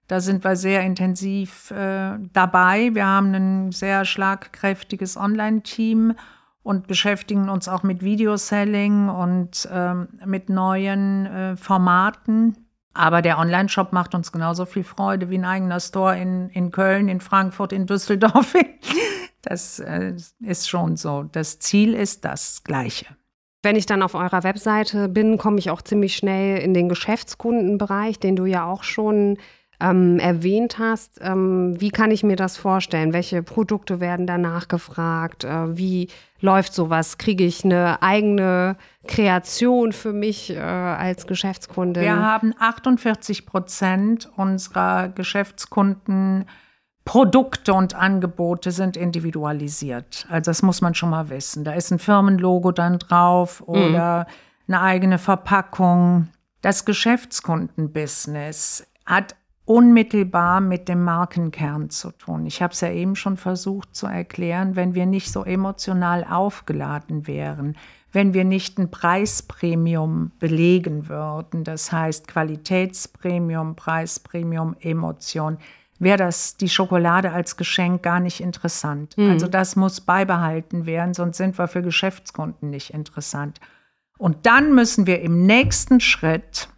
Da 0.08 0.20
sind 0.20 0.44
wir 0.44 0.56
sehr 0.56 0.82
intensiv 0.82 1.72
äh, 1.72 2.18
dabei. 2.34 2.94
Wir 2.94 3.08
haben 3.08 3.34
ein 3.34 3.72
sehr 3.72 4.06
schlagkräftiges 4.06 5.18
Online-Team 5.18 6.14
und 6.62 6.88
beschäftigen 6.88 7.50
uns 7.50 7.68
auch 7.68 7.84
mit 7.84 8.04
Videoselling 8.04 9.10
und 9.10 9.68
ähm, 9.72 10.10
mit 10.26 10.50
neuen 10.50 11.26
äh, 11.26 11.58
Formaten. 11.58 12.65
Aber 12.96 13.22
der 13.22 13.38
Online-Shop 13.38 13.92
macht 13.92 14.16
uns 14.16 14.32
genauso 14.32 14.66
viel 14.66 14.86
Freude 14.86 15.30
wie 15.30 15.38
ein 15.38 15.44
eigener 15.44 15.82
Store 15.82 16.18
in, 16.18 16.50
in 16.50 16.72
Köln, 16.72 17.10
in 17.10 17.20
Frankfurt, 17.20 17.72
in 17.72 17.86
Düsseldorf. 17.86 18.56
Das 19.48 19.78
äh, 19.78 20.16
ist 20.40 20.68
schon 20.68 20.98
so. 20.98 21.22
Das 21.32 21.60
Ziel 21.60 21.94
ist 21.94 22.26
das 22.26 22.64
gleiche. 22.64 23.06
Wenn 23.62 23.76
ich 23.76 23.86
dann 23.86 24.02
auf 24.02 24.16
eurer 24.16 24.44
Webseite 24.44 25.08
bin, 25.08 25.38
komme 25.38 25.60
ich 25.60 25.70
auch 25.70 25.84
ziemlich 25.84 26.16
schnell 26.16 26.58
in 26.58 26.74
den 26.74 26.90
Geschäftskundenbereich, 26.90 28.18
den 28.18 28.36
du 28.36 28.46
ja 28.46 28.66
auch 28.66 28.82
schon 28.82 29.38
ähm, 29.80 30.20
erwähnt 30.20 30.78
hast. 30.80 31.20
Ähm, 31.22 31.80
wie 31.80 31.90
kann 31.90 32.12
ich 32.12 32.24
mir 32.24 32.36
das 32.36 32.58
vorstellen? 32.58 33.14
Welche 33.14 33.44
Produkte 33.44 34.00
werden 34.00 34.28
danach 34.28 34.68
gefragt? 34.68 35.44
Äh, 35.44 35.78
wie 35.78 36.10
läuft 36.40 36.74
sowas? 36.74 37.18
Kriege 37.18 37.44
ich 37.44 37.66
eine 37.66 38.02
eigene 38.02 38.78
Kreation 39.08 39.92
für 39.92 40.14
mich 40.14 40.52
äh, 40.52 40.60
als 40.60 41.28
Geschäftskunde? 41.28 42.02
Wir 42.02 42.20
haben 42.20 42.54
48 42.58 43.46
Prozent 43.46 44.30
unserer 44.36 45.10
Geschäftskunden. 45.10 46.46
Produkte 47.04 47.74
und 47.74 47.94
Angebote 47.94 48.72
sind 48.72 48.98
individualisiert. 48.98 50.26
Also 50.30 50.50
das 50.50 50.64
muss 50.64 50.82
man 50.82 50.96
schon 50.96 51.12
mal 51.12 51.30
wissen. 51.30 51.64
Da 51.64 51.74
ist 51.74 51.92
ein 51.92 52.00
Firmenlogo 52.00 52.72
dann 52.72 52.98
drauf 52.98 53.62
mhm. 53.62 53.74
oder 53.74 54.28
mhm. 54.68 54.74
eine 54.74 54.82
eigene 54.82 55.18
Verpackung. 55.20 56.30
Das 56.62 56.84
Geschäftskundenbusiness 56.84 58.88
hat 59.06 59.36
unmittelbar 59.66 60.62
mit 60.62 60.88
dem 60.88 61.04
Markenkern 61.04 61.90
zu 61.90 62.12
tun. 62.12 62.46
Ich 62.46 62.62
habe 62.62 62.74
es 62.74 62.82
ja 62.82 62.92
eben 62.92 63.16
schon 63.16 63.36
versucht 63.36 63.96
zu 63.96 64.06
erklären, 64.06 64.76
wenn 64.76 64.94
wir 64.94 65.08
nicht 65.08 65.32
so 65.32 65.44
emotional 65.44 66.24
aufgeladen 66.24 67.26
wären, 67.28 67.76
wenn 68.12 68.34
wir 68.34 68.46
nicht 68.46 68.78
ein 68.78 68.92
Preispremium 68.92 70.32
belegen 70.40 71.10
würden, 71.10 71.64
das 71.64 71.92
heißt 71.92 72.28
Qualitätspremium, 72.28 73.76
Preispremium, 73.76 74.76
Emotion, 74.80 75.58
wäre 76.00 76.18
das 76.18 76.58
die 76.58 76.70
Schokolade 76.70 77.32
als 77.32 77.58
Geschenk 77.58 78.04
gar 78.04 78.20
nicht 78.20 78.42
interessant. 78.42 79.18
Mhm. 79.18 79.32
Also 79.32 79.48
das 79.48 79.76
muss 79.76 80.00
beibehalten 80.00 80.86
werden, 80.86 81.14
sonst 81.14 81.38
sind 81.38 81.58
wir 81.58 81.68
für 81.68 81.82
Geschäftskunden 81.82 82.70
nicht 82.70 82.94
interessant. 82.94 83.60
Und 84.18 84.46
dann 84.46 84.74
müssen 84.74 85.08
wir 85.08 85.22
im 85.22 85.46
nächsten 85.46 86.00
Schritt 86.00 86.70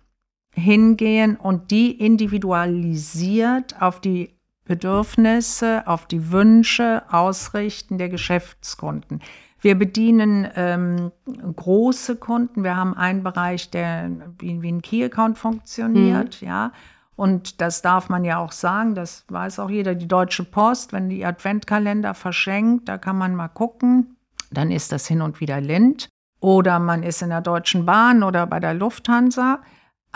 hingehen 0.57 1.35
und 1.35 1.71
die 1.71 1.91
individualisiert 1.91 3.81
auf 3.81 4.01
die 4.01 4.35
Bedürfnisse, 4.65 5.83
auf 5.85 6.07
die 6.07 6.31
Wünsche 6.31 7.03
ausrichten 7.09 7.97
der 7.97 8.09
Geschäftskunden. 8.09 9.21
Wir 9.61 9.75
bedienen 9.75 10.47
ähm, 10.55 11.11
große 11.55 12.17
Kunden. 12.17 12.63
Wir 12.63 12.75
haben 12.75 12.95
einen 12.95 13.23
Bereich, 13.23 13.69
der 13.69 14.11
wie, 14.39 14.61
wie 14.61 14.71
ein 14.71 14.81
Key-Account 14.81 15.37
funktioniert, 15.37 16.41
mhm. 16.41 16.47
ja. 16.47 16.71
Und 17.15 17.61
das 17.61 17.81
darf 17.81 18.09
man 18.09 18.23
ja 18.23 18.37
auch 18.37 18.51
sagen, 18.51 18.93
das 18.93 19.25
weiß 19.29 19.57
auch 19.59 19.71
jeder, 19.71 19.95
die 19.95 20.07
Deutsche 20.07 20.43
Post, 20.43 20.93
wenn 20.93 21.09
die 21.09 21.25
Adventkalender 21.25 22.13
verschenkt, 22.13 22.87
da 22.87 22.99
kann 22.99 23.17
man 23.17 23.33
mal 23.33 23.47
gucken, 23.47 24.17
dann 24.51 24.69
ist 24.69 24.91
das 24.91 25.07
hin 25.07 25.23
und 25.23 25.39
wieder 25.39 25.59
Lind. 25.59 26.09
Oder 26.39 26.77
man 26.77 27.01
ist 27.01 27.23
in 27.23 27.29
der 27.29 27.41
Deutschen 27.41 27.87
Bahn 27.87 28.21
oder 28.21 28.45
bei 28.45 28.59
der 28.59 28.75
Lufthansa 28.75 29.61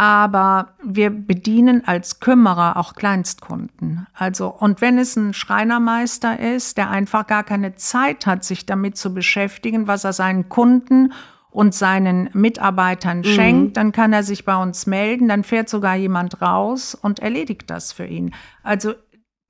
aber 0.01 0.69
wir 0.83 1.11
bedienen 1.11 1.83
als 1.85 2.19
Kümmerer 2.19 2.75
auch 2.77 2.95
Kleinstkunden. 2.95 4.07
Also, 4.15 4.47
und 4.47 4.81
wenn 4.81 4.97
es 4.97 5.15
ein 5.15 5.35
Schreinermeister 5.35 6.39
ist, 6.39 6.77
der 6.77 6.89
einfach 6.89 7.27
gar 7.27 7.43
keine 7.43 7.75
Zeit 7.75 8.25
hat, 8.25 8.43
sich 8.43 8.65
damit 8.65 8.97
zu 8.97 9.13
beschäftigen, 9.13 9.85
was 9.85 10.03
er 10.03 10.13
seinen 10.13 10.49
Kunden 10.49 11.13
und 11.51 11.75
seinen 11.75 12.31
Mitarbeitern 12.33 13.19
mhm. 13.19 13.25
schenkt, 13.25 13.77
dann 13.77 13.91
kann 13.91 14.11
er 14.11 14.23
sich 14.23 14.43
bei 14.43 14.55
uns 14.55 14.87
melden, 14.87 15.27
dann 15.27 15.43
fährt 15.43 15.69
sogar 15.69 15.93
jemand 15.93 16.41
raus 16.41 16.95
und 16.95 17.19
erledigt 17.19 17.69
das 17.69 17.93
für 17.93 18.07
ihn. 18.07 18.33
Also, 18.63 18.95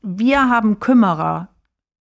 wir 0.02 0.50
haben 0.50 0.82
Kümmerer 0.82 1.48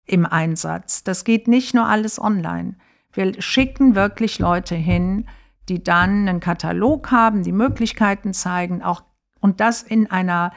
im 0.06 0.26
Einsatz. 0.26 1.04
Das 1.04 1.26
geht 1.26 1.50
nicht 1.50 1.76
nur 1.76 1.86
alles 1.86 2.18
online. 2.18 2.76
Wir 3.12 3.42
schicken 3.42 3.94
wirklich 3.94 4.40
Leute 4.40 4.76
hin, 4.76 5.28
die 5.70 5.84
dann 5.84 6.28
einen 6.28 6.40
Katalog 6.40 7.12
haben, 7.12 7.44
die 7.44 7.52
Möglichkeiten 7.52 8.34
zeigen, 8.34 8.84
auch 8.84 9.04
und 9.40 9.60
das 9.60 9.84
in 9.84 10.10
einer 10.10 10.52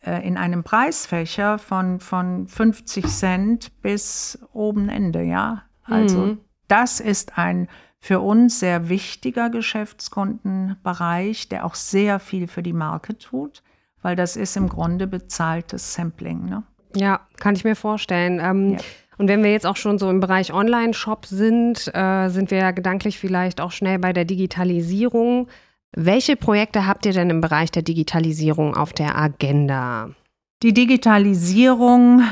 äh, 0.00 0.26
in 0.26 0.36
einem 0.36 0.64
Preisfächer 0.64 1.58
von, 1.58 2.00
von 2.00 2.46
50 2.46 3.06
Cent 3.06 3.82
bis 3.82 4.38
oben 4.52 4.88
Ende, 4.88 5.22
ja. 5.22 5.62
Also 5.84 6.18
mhm. 6.18 6.40
das 6.68 7.00
ist 7.00 7.38
ein 7.38 7.68
für 8.00 8.20
uns 8.20 8.60
sehr 8.60 8.90
wichtiger 8.90 9.48
Geschäftskundenbereich, 9.48 11.48
der 11.48 11.64
auch 11.64 11.74
sehr 11.74 12.18
viel 12.18 12.48
für 12.48 12.62
die 12.62 12.74
Marke 12.74 13.16
tut, 13.16 13.62
weil 14.02 14.14
das 14.14 14.36
ist 14.36 14.58
im 14.58 14.68
Grunde 14.68 15.06
bezahltes 15.06 15.94
Sampling. 15.94 16.44
Ne? 16.44 16.64
Ja, 16.94 17.20
kann 17.38 17.54
ich 17.54 17.64
mir 17.64 17.76
vorstellen. 17.76 18.40
Ähm, 18.40 18.72
ja. 18.72 18.78
Und 19.18 19.28
wenn 19.28 19.42
wir 19.42 19.52
jetzt 19.52 19.66
auch 19.66 19.76
schon 19.76 19.98
so 19.98 20.10
im 20.10 20.20
Bereich 20.20 20.52
Online-Shop 20.52 21.26
sind, 21.26 21.90
äh, 21.94 22.28
sind 22.28 22.50
wir 22.50 22.58
ja 22.58 22.70
gedanklich 22.72 23.18
vielleicht 23.18 23.60
auch 23.60 23.70
schnell 23.70 23.98
bei 23.98 24.12
der 24.12 24.24
Digitalisierung. 24.24 25.48
Welche 25.96 26.36
Projekte 26.36 26.86
habt 26.86 27.06
ihr 27.06 27.12
denn 27.12 27.30
im 27.30 27.40
Bereich 27.40 27.70
der 27.70 27.82
Digitalisierung 27.82 28.76
auf 28.76 28.92
der 28.92 29.16
Agenda? 29.16 30.10
Die 30.62 30.74
Digitalisierung, 30.74 32.22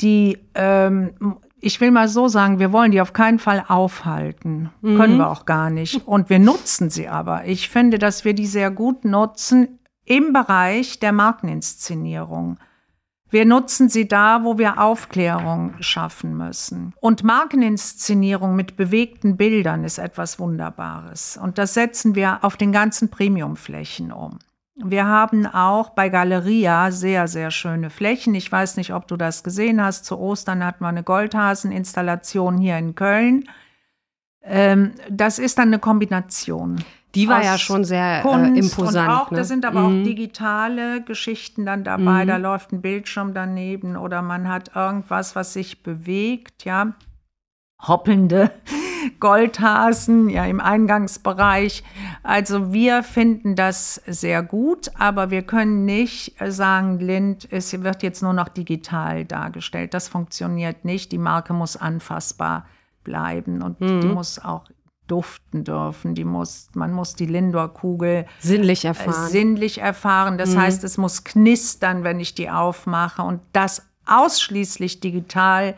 die, 0.00 0.38
ähm, 0.54 1.12
ich 1.60 1.80
will 1.80 1.92
mal 1.92 2.08
so 2.08 2.26
sagen, 2.26 2.58
wir 2.58 2.72
wollen 2.72 2.90
die 2.90 3.00
auf 3.00 3.12
keinen 3.12 3.38
Fall 3.38 3.64
aufhalten. 3.68 4.70
Mhm. 4.80 4.96
Können 4.96 5.18
wir 5.18 5.30
auch 5.30 5.44
gar 5.44 5.70
nicht. 5.70 6.06
Und 6.06 6.30
wir 6.30 6.40
nutzen 6.40 6.90
sie 6.90 7.08
aber. 7.08 7.44
Ich 7.44 7.68
finde, 7.68 7.98
dass 7.98 8.24
wir 8.24 8.34
die 8.34 8.46
sehr 8.46 8.70
gut 8.70 9.04
nutzen 9.04 9.78
im 10.04 10.32
Bereich 10.32 10.98
der 10.98 11.12
Markeninszenierung. 11.12 12.58
Wir 13.32 13.46
nutzen 13.46 13.88
sie 13.88 14.06
da, 14.06 14.44
wo 14.44 14.58
wir 14.58 14.78
Aufklärung 14.78 15.72
schaffen 15.80 16.36
müssen. 16.36 16.92
Und 17.00 17.24
Markeninszenierung 17.24 18.54
mit 18.54 18.76
bewegten 18.76 19.38
Bildern 19.38 19.84
ist 19.84 19.96
etwas 19.96 20.38
Wunderbares. 20.38 21.38
Und 21.42 21.56
das 21.56 21.72
setzen 21.72 22.14
wir 22.14 22.44
auf 22.44 22.58
den 22.58 22.72
ganzen 22.72 23.08
Premiumflächen 23.08 24.12
um. 24.12 24.38
Wir 24.74 25.06
haben 25.06 25.46
auch 25.46 25.90
bei 25.90 26.10
Galeria 26.10 26.90
sehr, 26.90 27.26
sehr 27.26 27.50
schöne 27.50 27.88
Flächen. 27.88 28.34
Ich 28.34 28.52
weiß 28.52 28.76
nicht, 28.76 28.92
ob 28.92 29.08
du 29.08 29.16
das 29.16 29.42
gesehen 29.42 29.82
hast. 29.82 30.04
Zu 30.04 30.18
Ostern 30.18 30.62
hatten 30.62 30.84
wir 30.84 30.88
eine 30.88 31.02
Goldhasen-Installation 31.02 32.58
hier 32.58 32.76
in 32.76 32.94
Köln. 32.94 33.48
Ähm, 34.42 34.92
das 35.08 35.38
ist 35.38 35.56
dann 35.56 35.68
eine 35.68 35.78
Kombination. 35.78 36.84
Die 37.14 37.28
war 37.28 37.44
ja 37.44 37.58
schon 37.58 37.84
sehr 37.84 38.20
äh, 38.20 38.22
Kunst 38.22 38.56
äh, 38.56 38.58
imposant. 38.58 39.08
Und 39.08 39.14
auch, 39.14 39.30
ne? 39.30 39.38
Da 39.38 39.44
sind 39.44 39.64
aber 39.64 39.80
mhm. 39.80 40.00
auch 40.00 40.04
digitale 40.04 41.02
Geschichten 41.02 41.66
dann 41.66 41.84
dabei. 41.84 42.24
Mhm. 42.24 42.28
Da 42.28 42.36
läuft 42.38 42.72
ein 42.72 42.80
Bildschirm 42.80 43.34
daneben 43.34 43.96
oder 43.96 44.22
man 44.22 44.48
hat 44.48 44.74
irgendwas, 44.74 45.36
was 45.36 45.52
sich 45.52 45.82
bewegt, 45.82 46.64
ja. 46.64 46.94
Hoppelnde 47.86 48.52
Goldhasen, 49.20 50.28
ja, 50.28 50.44
im 50.46 50.60
Eingangsbereich. 50.60 51.82
Also 52.22 52.72
wir 52.72 53.02
finden 53.02 53.56
das 53.56 53.96
sehr 54.06 54.42
gut, 54.42 54.90
aber 54.96 55.30
wir 55.30 55.42
können 55.42 55.84
nicht 55.84 56.36
sagen, 56.46 56.98
Lind, 57.00 57.48
es 57.50 57.82
wird 57.82 58.02
jetzt 58.02 58.22
nur 58.22 58.32
noch 58.32 58.48
digital 58.48 59.24
dargestellt. 59.24 59.94
Das 59.94 60.08
funktioniert 60.08 60.84
nicht. 60.84 61.12
Die 61.12 61.18
Marke 61.18 61.52
muss 61.52 61.76
anfassbar 61.76 62.66
bleiben 63.04 63.62
und 63.62 63.80
mhm. 63.80 64.00
die 64.00 64.06
muss 64.06 64.38
auch 64.38 64.64
duften 65.12 65.62
dürfen. 65.62 66.14
Die 66.14 66.24
muss, 66.24 66.68
man 66.74 66.92
muss 66.92 67.14
die 67.14 67.26
Lindor-Kugel 67.26 68.24
sinnlich 68.40 68.86
erfahren. 68.86 69.26
Äh, 69.26 69.30
sinnlich 69.30 69.78
erfahren. 69.78 70.38
Das 70.38 70.54
mhm. 70.54 70.62
heißt, 70.62 70.84
es 70.84 70.96
muss 70.96 71.22
knistern, 71.22 72.02
wenn 72.02 72.18
ich 72.18 72.34
die 72.34 72.48
aufmache. 72.48 73.22
Und 73.22 73.40
das 73.52 73.82
ausschließlich 74.06 75.00
digital 75.00 75.76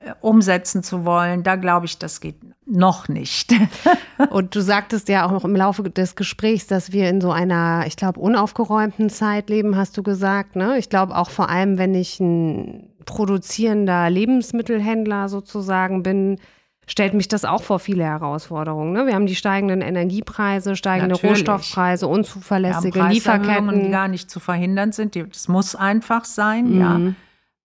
äh, 0.00 0.12
umsetzen 0.20 0.82
zu 0.82 1.04
wollen, 1.04 1.44
da 1.44 1.54
glaube 1.54 1.86
ich, 1.86 1.98
das 1.98 2.20
geht 2.20 2.36
noch 2.66 3.06
nicht. 3.06 3.54
Und 4.30 4.56
du 4.56 4.60
sagtest 4.60 5.08
ja 5.08 5.30
auch 5.30 5.44
im 5.44 5.54
Laufe 5.54 5.88
des 5.88 6.16
Gesprächs, 6.16 6.66
dass 6.66 6.90
wir 6.90 7.08
in 7.08 7.20
so 7.20 7.30
einer, 7.30 7.84
ich 7.86 7.96
glaube, 7.96 8.18
unaufgeräumten 8.18 9.08
Zeit 9.08 9.50
leben, 9.50 9.76
hast 9.76 9.96
du 9.96 10.02
gesagt. 10.02 10.56
Ne? 10.56 10.78
Ich 10.78 10.88
glaube 10.88 11.16
auch 11.16 11.30
vor 11.30 11.48
allem, 11.48 11.78
wenn 11.78 11.94
ich 11.94 12.18
ein 12.18 12.90
produzierender 13.04 14.10
Lebensmittelhändler 14.10 15.28
sozusagen 15.28 16.02
bin, 16.02 16.40
stellt 16.86 17.14
mich 17.14 17.28
das 17.28 17.44
auch 17.44 17.62
vor 17.62 17.78
viele 17.78 18.04
Herausforderungen. 18.04 18.92
Ne? 18.92 19.06
Wir 19.06 19.14
haben 19.14 19.26
die 19.26 19.36
steigenden 19.36 19.80
Energiepreise, 19.80 20.76
steigende 20.76 21.14
Natürlich. 21.14 21.38
Rohstoffpreise, 21.38 22.06
unzuverlässige 22.06 22.98
ja, 22.98 23.08
Lieferketten. 23.08 23.84
die 23.84 23.90
gar 23.90 24.08
nicht 24.08 24.30
zu 24.30 24.40
verhindern 24.40 24.92
sind. 24.92 25.16
Das 25.16 25.48
muss 25.48 25.74
einfach 25.74 26.24
sein, 26.24 26.70
mhm. 26.70 26.80
ja. 26.80 27.00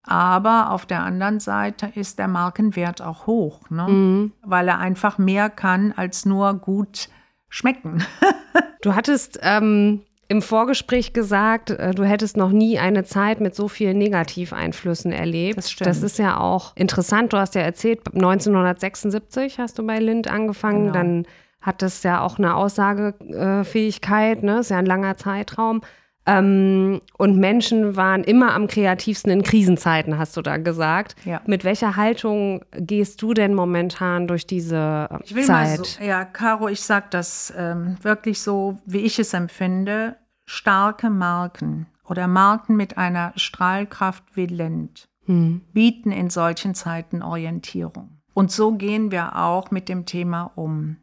Aber 0.03 0.71
auf 0.71 0.85
der 0.85 1.03
anderen 1.03 1.39
Seite 1.39 1.91
ist 1.93 2.19
der 2.19 2.27
Markenwert 2.27 3.01
auch 3.01 3.27
hoch, 3.27 3.69
ne? 3.69 3.87
Mhm. 3.87 4.31
weil 4.41 4.67
er 4.67 4.79
einfach 4.79 5.17
mehr 5.17 5.49
kann 5.49 5.93
als 5.95 6.25
nur 6.25 6.53
gut 6.55 7.09
schmecken. 7.49 8.03
du 8.81 8.95
hattest 8.95 9.39
ähm, 9.43 10.01
im 10.29 10.43
Vorgespräch 10.43 11.11
gesagt, 11.11 11.71
äh, 11.71 11.91
du 11.91 12.03
hättest 12.05 12.37
noch 12.37 12.51
nie 12.51 12.77
eine 12.77 13.03
Zeit 13.03 13.41
mit 13.41 13.55
so 13.55 13.67
vielen 13.67 13.97
Negativeinflüssen 13.97 15.11
erlebt. 15.11 15.57
Das 15.57 15.71
stimmt. 15.71 15.89
Das 15.89 16.03
ist 16.03 16.19
ja 16.19 16.39
auch 16.39 16.75
interessant. 16.75 17.33
Du 17.33 17.37
hast 17.37 17.55
ja 17.55 17.61
erzählt, 17.61 18.01
1976 18.13 19.57
hast 19.59 19.79
du 19.79 19.85
bei 19.85 19.97
Lind 19.99 20.27
angefangen. 20.27 20.85
Genau. 20.85 20.93
Dann 20.93 21.25
hat 21.61 21.81
das 21.81 22.03
ja 22.03 22.21
auch 22.21 22.37
eine 22.37 22.55
Aussagefähigkeit. 22.55 24.43
Ne? 24.43 24.57
Das 24.57 24.67
ist 24.67 24.69
ja 24.69 24.77
ein 24.77 24.85
langer 24.85 25.17
Zeitraum. 25.17 25.81
Ähm, 26.25 27.01
und 27.17 27.37
Menschen 27.37 27.95
waren 27.95 28.23
immer 28.23 28.53
am 28.53 28.67
kreativsten 28.67 29.31
in 29.31 29.41
Krisenzeiten, 29.41 30.17
hast 30.17 30.37
du 30.37 30.41
da 30.41 30.57
gesagt. 30.57 31.15
Ja. 31.25 31.41
Mit 31.45 31.63
welcher 31.63 31.95
Haltung 31.95 32.63
gehst 32.71 33.21
du 33.21 33.33
denn 33.33 33.53
momentan 33.53 34.27
durch 34.27 34.45
diese 34.45 35.09
ich 35.23 35.33
will 35.33 35.43
Zeit? 35.43 35.79
Mal 35.79 35.85
so, 35.85 36.03
ja, 36.03 36.25
Caro, 36.25 36.67
ich 36.67 36.81
sage 36.81 37.07
das 37.09 37.53
ähm, 37.57 37.97
wirklich 38.01 38.41
so, 38.41 38.77
wie 38.85 38.99
ich 38.99 39.17
es 39.17 39.33
empfinde. 39.33 40.17
Starke 40.45 41.09
Marken 41.09 41.87
oder 42.07 42.27
Marken 42.27 42.75
mit 42.75 42.97
einer 42.97 43.33
Strahlkraft 43.35 44.23
wie 44.33 44.47
Lind 44.47 45.07
hm. 45.25 45.61
bieten 45.73 46.11
in 46.11 46.29
solchen 46.29 46.73
Zeiten 46.73 47.21
Orientierung. 47.21 48.19
Und 48.33 48.51
so 48.51 48.73
gehen 48.73 49.11
wir 49.11 49.35
auch 49.37 49.69
mit 49.69 49.89
dem 49.89 50.05
Thema 50.05 50.51
um. 50.55 50.97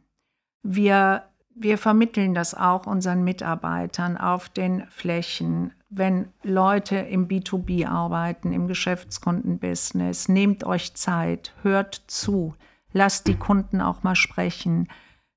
Wir 0.63 1.23
wir 1.59 1.77
vermitteln 1.77 2.33
das 2.33 2.53
auch 2.53 2.85
unseren 2.85 3.23
Mitarbeitern 3.23 4.17
auf 4.17 4.49
den 4.49 4.85
Flächen. 4.89 5.73
Wenn 5.89 6.27
Leute 6.43 6.97
im 6.97 7.27
B2B 7.27 7.87
arbeiten, 7.87 8.51
im 8.51 8.67
Geschäftskundenbusiness, 8.67 10.27
nehmt 10.29 10.63
euch 10.65 10.93
Zeit, 10.95 11.53
hört 11.63 12.03
zu, 12.07 12.55
lasst 12.91 13.27
die 13.27 13.35
Kunden 13.35 13.81
auch 13.81 14.03
mal 14.03 14.15
sprechen. 14.15 14.89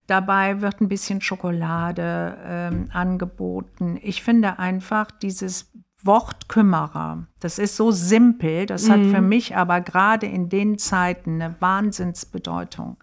Dabei 0.06 0.60
wird 0.60 0.80
ein 0.80 0.88
bisschen 0.88 1.20
Schokolade 1.20 2.36
ähm, 2.44 2.88
angeboten. 2.92 3.98
Ich 4.02 4.22
finde 4.22 4.58
einfach 4.58 5.10
dieses 5.10 5.70
Wort 6.02 6.48
Kümmerer, 6.48 7.26
das 7.40 7.58
ist 7.58 7.76
so 7.76 7.90
simpel, 7.90 8.66
das 8.66 8.88
mhm. 8.88 8.92
hat 8.92 9.00
für 9.14 9.20
mich 9.20 9.56
aber 9.56 9.80
gerade 9.80 10.26
in 10.26 10.48
den 10.48 10.78
Zeiten 10.78 11.40
eine 11.40 11.54
Wahnsinnsbedeutung. 11.60 12.96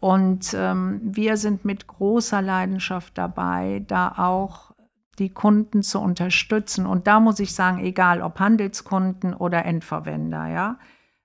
Und 0.00 0.54
ähm, 0.54 1.00
wir 1.02 1.36
sind 1.36 1.64
mit 1.64 1.86
großer 1.86 2.40
Leidenschaft 2.40 3.18
dabei, 3.18 3.84
da 3.86 4.14
auch 4.16 4.72
die 5.18 5.30
Kunden 5.30 5.82
zu 5.82 5.98
unterstützen. 5.98 6.86
Und 6.86 7.06
da 7.06 7.18
muss 7.20 7.40
ich 7.40 7.54
sagen, 7.54 7.80
egal 7.80 8.22
ob 8.22 8.38
Handelskunden 8.38 9.34
oder 9.34 9.64
Endverwender, 9.64 10.46
ja. 10.46 10.78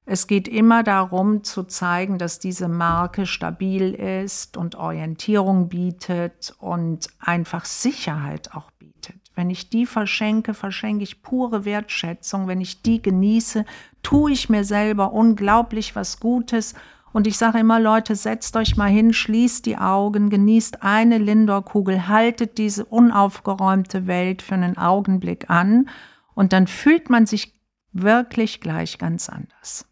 Es 0.05 0.27
geht 0.27 0.49
immer 0.49 0.83
darum 0.83 1.45
zu 1.45 1.63
zeigen, 1.63 2.17
dass 2.17 2.37
diese 2.37 2.67
Marke 2.67 3.25
stabil 3.25 3.93
ist 3.93 4.57
und 4.57 4.75
Orientierung 4.75 5.69
bietet 5.69 6.53
und 6.59 7.07
einfach 7.19 7.63
Sicherheit 7.63 8.53
auch 8.53 8.69
bietet. 8.71 9.15
Wenn 9.33 9.49
ich 9.49 9.69
die 9.69 9.85
verschenke, 9.85 10.53
verschenke 10.53 11.03
ich 11.03 11.23
pure 11.23 11.63
Wertschätzung. 11.63 12.47
Wenn 12.47 12.59
ich 12.59 12.81
die 12.81 13.01
genieße, 13.01 13.63
tue 14.03 14.31
ich 14.33 14.49
mir 14.49 14.65
selber 14.65 15.13
unglaublich 15.13 15.95
was 15.95 16.19
Gutes. 16.19 16.75
Und 17.13 17.27
ich 17.27 17.37
sage 17.37 17.59
immer, 17.59 17.79
Leute, 17.79 18.15
setzt 18.15 18.57
euch 18.57 18.75
mal 18.75 18.89
hin, 18.89 19.13
schließt 19.13 19.65
die 19.67 19.77
Augen, 19.77 20.29
genießt 20.29 20.81
eine 20.81 21.19
Lindor-Kugel, 21.19 22.07
haltet 22.07 22.57
diese 22.57 22.85
unaufgeräumte 22.85 24.07
Welt 24.07 24.41
für 24.41 24.55
einen 24.55 24.77
Augenblick 24.77 25.49
an 25.49 25.89
und 26.33 26.51
dann 26.51 26.67
fühlt 26.67 27.11
man 27.11 27.27
sich 27.27 27.53
wirklich 27.91 28.59
gleich 28.59 28.97
ganz 28.97 29.29
anders. 29.29 29.85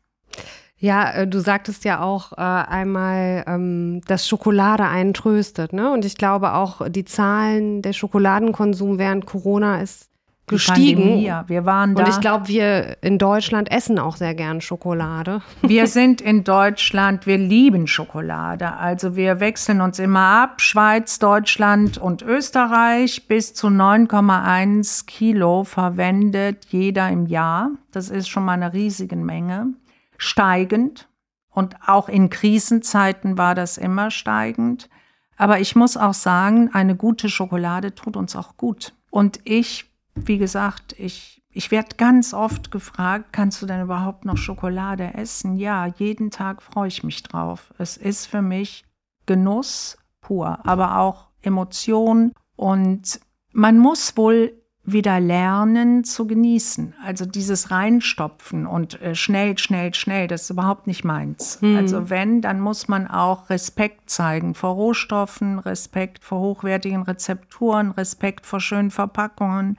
Ja, 0.77 1.11
äh, 1.11 1.27
du 1.27 1.39
sagtest 1.39 1.85
ja 1.85 2.01
auch 2.01 2.31
äh, 2.33 2.41
einmal, 2.41 3.43
ähm, 3.45 4.01
dass 4.07 4.27
Schokolade 4.27 4.85
einen 4.85 5.13
tröstet, 5.13 5.73
ne? 5.73 5.91
Und 5.91 6.05
ich 6.05 6.17
glaube 6.17 6.53
auch, 6.53 6.89
die 6.89 7.05
Zahlen 7.05 7.83
der 7.83 7.93
Schokoladenkonsum 7.93 8.97
während 8.97 9.27
Corona 9.27 9.79
ist 9.81 10.10
gestiegen. 10.47 11.01
Pandemie, 11.01 11.25
ja. 11.25 11.43
Wir 11.47 11.65
waren 11.65 11.95
da. 11.95 12.03
Und 12.03 12.09
ich 12.09 12.19
glaube, 12.19 12.47
wir 12.47 12.97
in 13.01 13.17
Deutschland 13.17 13.71
essen 13.71 13.99
auch 13.99 14.17
sehr 14.17 14.35
gern 14.35 14.61
Schokolade. 14.61 15.41
Wir 15.61 15.87
sind 15.87 16.21
in 16.21 16.43
Deutschland, 16.43 17.25
wir 17.25 17.37
lieben 17.37 17.87
Schokolade. 17.87 18.73
Also 18.73 19.15
wir 19.15 19.39
wechseln 19.39 19.79
uns 19.81 19.99
immer 19.99 20.43
ab. 20.43 20.61
Schweiz, 20.61 21.19
Deutschland 21.19 21.97
und 21.97 22.21
Österreich. 22.21 23.27
Bis 23.27 23.53
zu 23.53 23.67
9,1 23.67 25.05
Kilo 25.05 25.63
verwendet 25.63 26.65
jeder 26.69 27.09
im 27.09 27.27
Jahr. 27.27 27.71
Das 27.91 28.09
ist 28.09 28.27
schon 28.27 28.43
mal 28.43 28.53
eine 28.53 28.73
riesige 28.73 29.15
Menge 29.15 29.73
steigend 30.17 31.07
und 31.49 31.75
auch 31.85 32.07
in 32.07 32.29
Krisenzeiten 32.29 33.37
war 33.37 33.55
das 33.55 33.77
immer 33.77 34.11
steigend. 34.11 34.89
Aber 35.35 35.59
ich 35.59 35.75
muss 35.75 35.97
auch 35.97 36.13
sagen, 36.13 36.69
eine 36.73 36.95
gute 36.95 37.27
Schokolade 37.27 37.95
tut 37.95 38.15
uns 38.15 38.35
auch 38.35 38.55
gut. 38.55 38.93
Und 39.09 39.39
ich, 39.43 39.90
wie 40.15 40.37
gesagt, 40.37 40.95
ich, 40.97 41.43
ich 41.51 41.71
werde 41.71 41.95
ganz 41.97 42.33
oft 42.33 42.71
gefragt, 42.71 43.33
kannst 43.33 43.61
du 43.61 43.65
denn 43.65 43.81
überhaupt 43.81 44.25
noch 44.25 44.37
Schokolade 44.37 45.13
essen? 45.13 45.57
Ja, 45.57 45.87
jeden 45.87 46.31
Tag 46.31 46.61
freue 46.61 46.87
ich 46.87 47.03
mich 47.03 47.23
drauf. 47.23 47.73
Es 47.77 47.97
ist 47.97 48.25
für 48.25 48.41
mich 48.41 48.85
Genuss 49.25 49.97
pur, 50.21 50.59
aber 50.65 50.97
auch 50.97 51.29
Emotion. 51.41 52.31
Und 52.55 53.19
man 53.53 53.77
muss 53.77 54.15
wohl 54.17 54.53
wieder 54.83 55.19
lernen 55.19 56.03
zu 56.03 56.25
genießen. 56.25 56.95
Also 57.03 57.25
dieses 57.25 57.69
Reinstopfen 57.69 58.65
und 58.65 58.99
äh, 59.01 59.13
schnell, 59.13 59.57
schnell, 59.57 59.93
schnell, 59.93 60.27
das 60.27 60.43
ist 60.43 60.49
überhaupt 60.49 60.87
nicht 60.87 61.03
meins. 61.03 61.61
Mhm. 61.61 61.77
Also 61.77 62.09
wenn, 62.09 62.41
dann 62.41 62.59
muss 62.59 62.87
man 62.87 63.07
auch 63.07 63.49
Respekt 63.49 64.09
zeigen 64.09 64.55
vor 64.55 64.73
Rohstoffen, 64.73 65.59
Respekt 65.59 66.23
vor 66.23 66.39
hochwertigen 66.39 67.03
Rezepturen, 67.03 67.91
Respekt 67.91 68.45
vor 68.45 68.59
schönen 68.59 68.91
Verpackungen. 68.91 69.77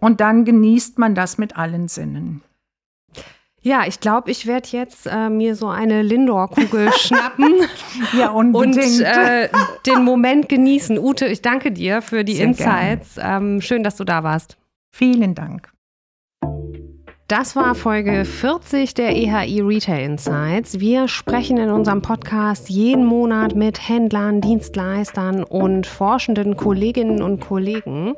Und 0.00 0.20
dann 0.20 0.44
genießt 0.44 0.98
man 0.98 1.14
das 1.14 1.38
mit 1.38 1.56
allen 1.56 1.88
Sinnen. 1.88 2.42
Ja, 3.64 3.84
ich 3.86 3.98
glaube, 4.00 4.30
ich 4.30 4.46
werde 4.46 4.68
jetzt 4.72 5.06
äh, 5.06 5.30
mir 5.30 5.56
so 5.56 5.68
eine 5.68 6.02
Lindor-Kugel 6.02 6.92
schnappen 6.98 7.54
ja, 8.12 8.28
und 8.28 8.54
äh, 8.76 9.48
den 9.86 10.04
Moment 10.04 10.50
genießen. 10.50 10.98
Ute, 10.98 11.26
ich 11.26 11.40
danke 11.40 11.72
dir 11.72 12.02
für 12.02 12.24
die 12.24 12.34
Sehr 12.34 12.44
Insights. 12.48 13.16
Ähm, 13.18 13.62
schön, 13.62 13.82
dass 13.82 13.96
du 13.96 14.04
da 14.04 14.22
warst. 14.22 14.58
Vielen 14.94 15.34
Dank. 15.34 15.72
Das 17.26 17.56
war 17.56 17.74
Folge 17.74 18.26
40 18.26 18.92
der 18.92 19.16
EHI 19.16 19.62
Retail 19.62 20.04
Insights. 20.04 20.78
Wir 20.78 21.08
sprechen 21.08 21.56
in 21.56 21.70
unserem 21.70 22.02
Podcast 22.02 22.68
jeden 22.68 23.06
Monat 23.06 23.54
mit 23.54 23.88
Händlern, 23.88 24.42
Dienstleistern 24.42 25.42
und 25.42 25.86
forschenden 25.86 26.54
Kolleginnen 26.54 27.22
und 27.22 27.40
Kollegen 27.40 28.14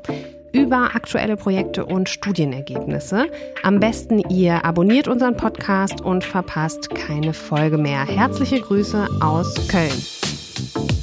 über 0.57 0.95
aktuelle 0.95 1.37
Projekte 1.37 1.85
und 1.85 2.09
Studienergebnisse. 2.09 3.27
Am 3.63 3.79
besten 3.79 4.21
ihr 4.31 4.65
abonniert 4.65 5.07
unseren 5.07 5.37
Podcast 5.37 6.01
und 6.01 6.25
verpasst 6.25 6.89
keine 6.91 7.35
Folge 7.35 7.77
mehr. 7.77 8.07
Herzliche 8.07 8.61
Grüße 8.61 9.07
aus 9.21 9.69
Köln. 9.69 10.96